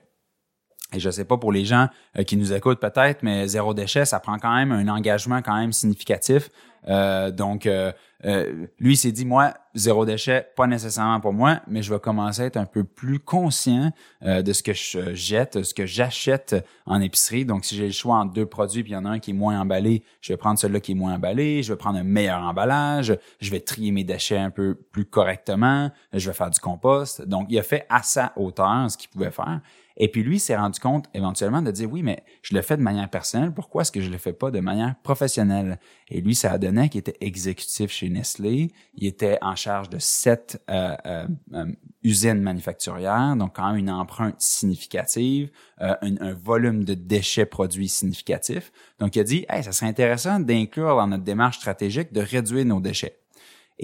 [0.94, 1.88] Et je sais pas pour les gens
[2.28, 5.74] qui nous écoutent peut-être, mais zéro déchet, ça prend quand même un engagement quand même
[5.74, 6.50] significatif
[6.88, 7.92] euh, donc, euh,
[8.26, 12.00] euh, lui, il s'est dit, moi, zéro déchet, pas nécessairement pour moi, mais je vais
[12.00, 13.92] commencer à être un peu plus conscient
[14.22, 17.46] de ce que je jette, ce que j'achète en épicerie.
[17.46, 19.32] Donc, si j'ai le choix entre deux produits, puis il y en a un qui
[19.32, 22.04] est moins emballé, je vais prendre celui-là qui est moins emballé, je vais prendre un
[22.04, 26.60] meilleur emballage, je vais trier mes déchets un peu plus correctement, je vais faire du
[26.60, 27.24] compost.
[27.24, 29.60] Donc, il a fait à sa hauteur ce qu'il pouvait faire.
[29.98, 32.82] Et puis lui s'est rendu compte éventuellement de dire oui, mais je le fais de
[32.82, 35.80] manière personnelle, pourquoi est-ce que je le fais pas de manière professionnelle?
[36.10, 40.00] Et lui, ça a donné qu'il était exécutif chez Nestlé, il était en charge de
[40.00, 41.66] sept euh, euh, euh,
[42.04, 48.72] usines manufacturières, donc quand même une empreinte significative, un, un, volume de déchets produits significatif.
[49.00, 52.66] Donc il a dit, hey, ça serait intéressant d'inclure dans notre démarche stratégique de réduire
[52.66, 53.23] nos déchets.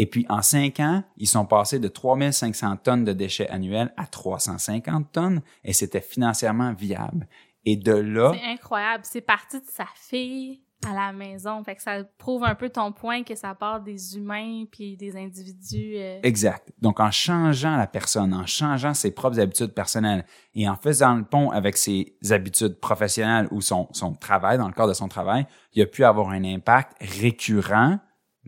[0.02, 4.08] Et puis, en cinq ans, ils sont passés de 3500 tonnes de déchets annuels à
[4.08, 7.28] 350 tonnes et c'était financièrement viable.
[7.66, 8.32] Et de là...
[8.34, 9.04] C'est incroyable.
[9.04, 11.62] C'est parti de sa fille à la maison.
[11.66, 15.18] Fait que ça prouve un peu ton point que ça part des humains puis des
[15.18, 15.96] individus.
[15.98, 16.22] Euh.
[16.24, 16.72] Exact.
[16.80, 20.24] Donc, en changeant la personne, en changeant ses propres habitudes personnelles
[20.56, 24.74] et en faisant le pont avec ses habitudes professionnelles ou son, son travail, dans le
[24.74, 28.00] cadre de son travail, il a pu avoir un impact récurrent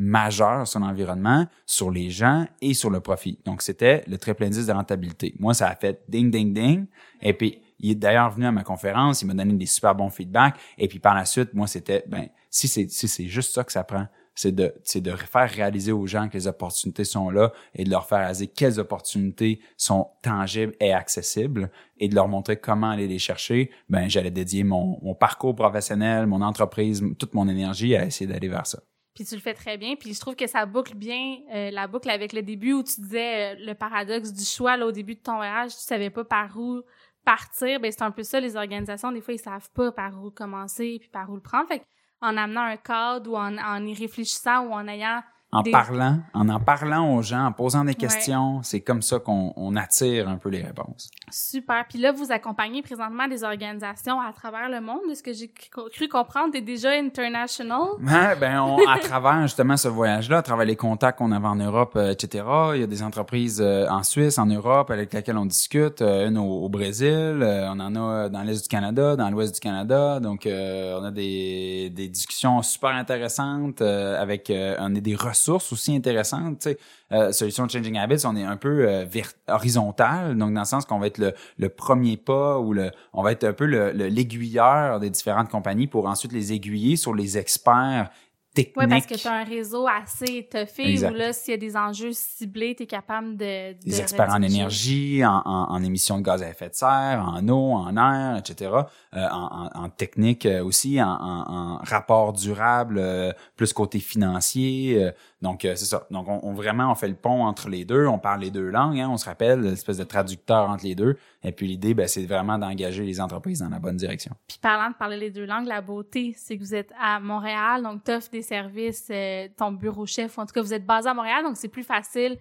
[0.02, 3.38] majeur sur l'environnement, sur les gens et sur le profit.
[3.46, 5.36] Donc, c'était le triple indice de rentabilité.
[5.40, 6.88] Moi, ça a fait ding, ding, ding.
[7.22, 10.10] Et puis, il est d'ailleurs venu à ma conférence, il m'a donné des super bons
[10.10, 10.56] feedbacks.
[10.80, 13.72] Et puis, par la suite, moi, c'était, ben, si c'est, si c'est juste ça que
[13.72, 17.52] ça prend, c'est de, c'est de faire réaliser aux gens que les opportunités sont là
[17.76, 22.58] et de leur faire réaliser quelles opportunités sont tangibles et accessibles et de leur montrer
[22.58, 23.70] comment aller les chercher.
[23.90, 28.48] Ben, j'allais dédier mon, mon parcours professionnel, mon entreprise, toute mon énergie à essayer d'aller
[28.48, 28.80] vers ça.
[29.14, 29.96] Puis tu le fais très bien.
[29.96, 33.02] Puis je trouve que ça boucle bien euh, la boucle avec le début où tu
[33.02, 34.78] disais euh, le paradoxe du choix.
[34.78, 36.82] Là, au début de ton voyage, tu savais pas par où
[37.26, 37.80] partir.
[37.80, 40.98] Ben c'est un peu ça, les organisations, des fois, ils savent pas par où commencer
[41.00, 41.68] puis par où le prendre.
[41.68, 41.84] Fait
[42.22, 45.22] en amenant un cadre ou en, en y réfléchissant ou en ayant
[45.54, 49.52] en parlant, en en parlant aux gens, en posant des questions, c'est comme ça qu'on
[49.58, 51.10] on attire un peu les réponses.
[51.30, 51.86] Super.
[51.90, 55.02] Puis là, vous accompagnez présentement des organisations à travers le monde.
[55.12, 56.54] Est-ce que j'ai cru comprendre?
[56.54, 57.82] T'es déjà international?
[58.02, 61.56] Ouais, ben, on, à travers justement ce voyage-là, à travers les contacts qu'on avait en
[61.56, 62.46] Europe, euh, etc.,
[62.76, 66.30] il y a des entreprises euh, en Suisse, en Europe, avec lesquelles on discute, euh,
[66.30, 70.22] une au, Brésil, on en a dans l'Est du Canada, dans l'Ouest du Canada.
[70.22, 75.96] Donc, on a des, des discussions super intéressantes avec, on est des ressources sources aussi
[75.96, 76.68] intéressantes.
[77.12, 79.06] Euh, Solution Changing Habits, on est un peu euh,
[79.48, 83.24] horizontal, donc dans le sens qu'on va être le, le, premier pas ou le, on
[83.24, 88.10] va être un peu l'aiguilleur des différentes compagnies pour ensuite les aiguiller sur les experts
[88.54, 88.78] technique.
[88.78, 91.76] Oui, parce que tu as un réseau assez étoffé où là, s'il y a des
[91.78, 96.24] enjeux ciblés, tu es capable de, Des experts en énergie, en, en, en, émissions de
[96.24, 98.72] gaz à effet de serre, en eau, en air, etc.
[99.16, 105.12] Euh, en, en, technique euh, aussi, en, rapport durable, euh, plus côté financier.
[105.42, 106.06] Donc, c'est ça.
[106.12, 108.06] Donc, on, vraiment, fait le pont entre les deux.
[108.06, 109.00] On parle les deux langues.
[109.00, 111.18] Hein, on se rappelle, l'espèce de traducteur entre les deux.
[111.44, 114.36] Et puis, l'idée, ben, c'est vraiment d'engager les entreprises dans la bonne direction.
[114.48, 117.82] Puis, parlant de parler les deux langues, la beauté, c'est que vous êtes à Montréal.
[117.82, 119.12] Donc, tu offres des services,
[119.58, 120.38] ton bureau chef.
[120.38, 121.44] En tout cas, vous êtes basé à Montréal.
[121.44, 122.38] Donc, c'est plus facile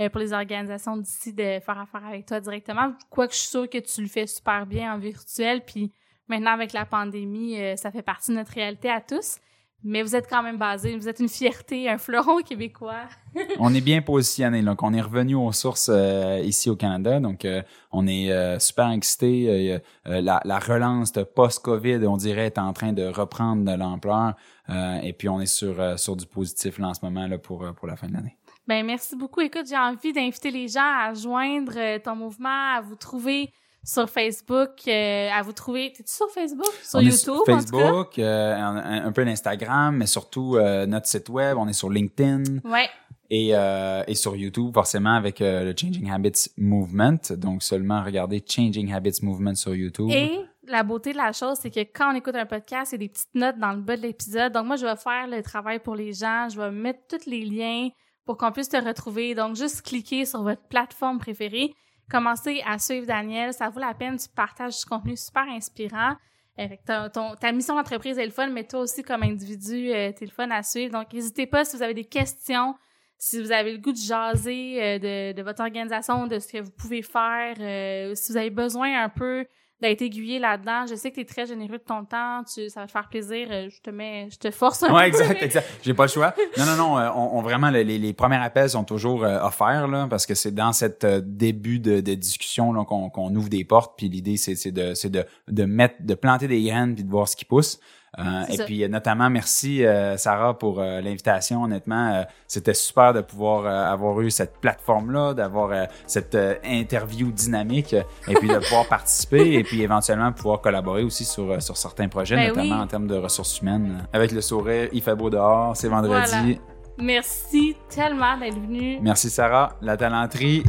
[0.00, 2.92] euh, pour les organisations d'ici de faire affaire avec toi directement.
[3.10, 5.92] Quoique je suis sûre que tu le fais super bien en virtuel, puis
[6.26, 9.36] maintenant avec la pandémie, euh, ça fait partie de notre réalité à tous.
[9.84, 13.04] Mais vous êtes quand même basé, vous êtes une fierté, un fleuron québécois.
[13.58, 17.46] on est bien positionné, donc on est revenu aux sources euh, ici au Canada, donc
[17.92, 19.80] on est super excité.
[20.06, 24.34] La, la, relance de post-Covid, on dirait, est en train de reprendre de l'ampleur,
[24.70, 27.86] et puis on est sur sur du positif là en ce moment là pour pour
[27.86, 28.38] la fin de l'année.
[28.66, 29.42] Ben merci beaucoup.
[29.42, 33.52] Écoute, j'ai envie d'inviter les gens à joindre euh, ton mouvement, à vous trouver
[33.84, 35.92] sur Facebook, euh, à vous trouver.
[35.92, 41.28] T'es-tu sur Facebook, sur YouTube, sur Facebook, euh, un, peu d'Instagram, mais surtout notre site
[41.28, 41.56] web.
[41.58, 42.60] On est sur LinkedIn.
[42.64, 42.88] Ouais.
[43.30, 47.18] Et, et sur YouTube, forcément, avec le Changing Habits Movement.
[47.36, 50.10] Donc, seulement regarder Changing Habits Movement sur YouTube.
[50.10, 52.96] Et la beauté de la chose, c'est que quand on écoute un podcast, il y
[52.96, 54.52] a des petites notes dans le bas de l'épisode.
[54.52, 56.48] Donc, moi, je vais faire le travail pour les gens.
[56.48, 57.88] Je vais mettre tous les liens
[58.24, 59.34] pour qu'on puisse te retrouver.
[59.34, 61.74] Donc, juste cliquer sur votre plateforme préférée.
[62.10, 63.52] Commencez à suivre Daniel.
[63.52, 64.16] Ça vaut la peine.
[64.18, 66.16] Tu partages du contenu super inspirant.
[66.58, 67.08] Euh,
[67.40, 70.50] ta mission d'entreprise est le fun, mais toi aussi, comme individu, euh, t'es le fun
[70.50, 70.92] à suivre.
[70.92, 72.74] Donc, n'hésitez pas si vous avez des questions,
[73.18, 76.70] si vous avez le goût de jaser euh, de, votre organisation, de ce que vous
[76.70, 79.46] pouvez faire, euh, si vous avez besoin un peu
[79.80, 80.86] d'être aiguillé là-dedans.
[80.88, 83.08] Je sais que tu es très généreux de ton temps, tu, ça va te faire
[83.08, 83.48] plaisir.
[83.50, 85.16] Euh, je te mets, je te force un ouais, peu.
[85.18, 85.68] exact, exact.
[85.82, 86.34] J'ai pas le choix.
[86.56, 86.98] Non, non, non.
[86.98, 90.54] Euh, on, vraiment les, les, premiers appels sont toujours euh, offerts là, parce que c'est
[90.54, 93.94] dans cette début de, de discussion là qu'on qu'on ouvre des portes.
[93.96, 97.10] Puis l'idée c'est c'est de c'est de de mettre de planter des graines puis de
[97.10, 97.80] voir ce qui pousse.
[98.18, 101.64] Euh, et puis notamment merci euh, Sarah pour euh, l'invitation.
[101.64, 108.34] Honnêtement, c'était super de pouvoir avoir eu cette plateforme là, d'avoir cette interview dynamique et
[108.34, 112.48] puis de pouvoir participer et puis éventuellement pouvoir collaborer aussi sur sur certains projets, ben
[112.48, 114.06] notamment en termes de ressources humaines.
[114.12, 116.58] Avec le sourire, il fait beau dehors, c'est vendredi.
[116.98, 118.98] Merci tellement d'être venu.
[119.02, 120.62] Merci Sarah, la talenterie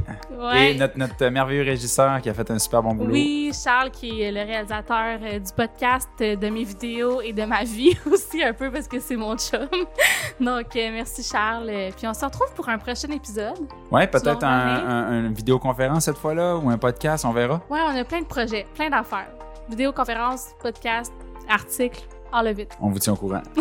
[0.56, 3.12] et notre, notre merveilleux régisseur qui a fait un super bon boulot.
[3.12, 7.44] Oui, Charles qui est le réalisateur euh, du podcast, euh, de mes vidéos et de
[7.44, 9.68] ma vie aussi un peu parce que c'est mon chum.
[10.40, 11.72] Donc euh, merci Charles.
[11.96, 13.60] Puis on se retrouve pour un prochain épisode.
[13.92, 17.62] Ouais, peut-être un, une vidéoconférence cette fois-là ou un podcast, on verra.
[17.70, 19.30] Ouais, on a plein de projets, plein d'affaires.
[19.70, 21.14] Vidéoconférence, podcast,
[21.50, 22.72] articles, all of it.
[22.82, 23.42] On vous tient au courant.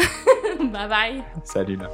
[0.73, 1.23] bye bye.
[1.45, 1.91] Salut là.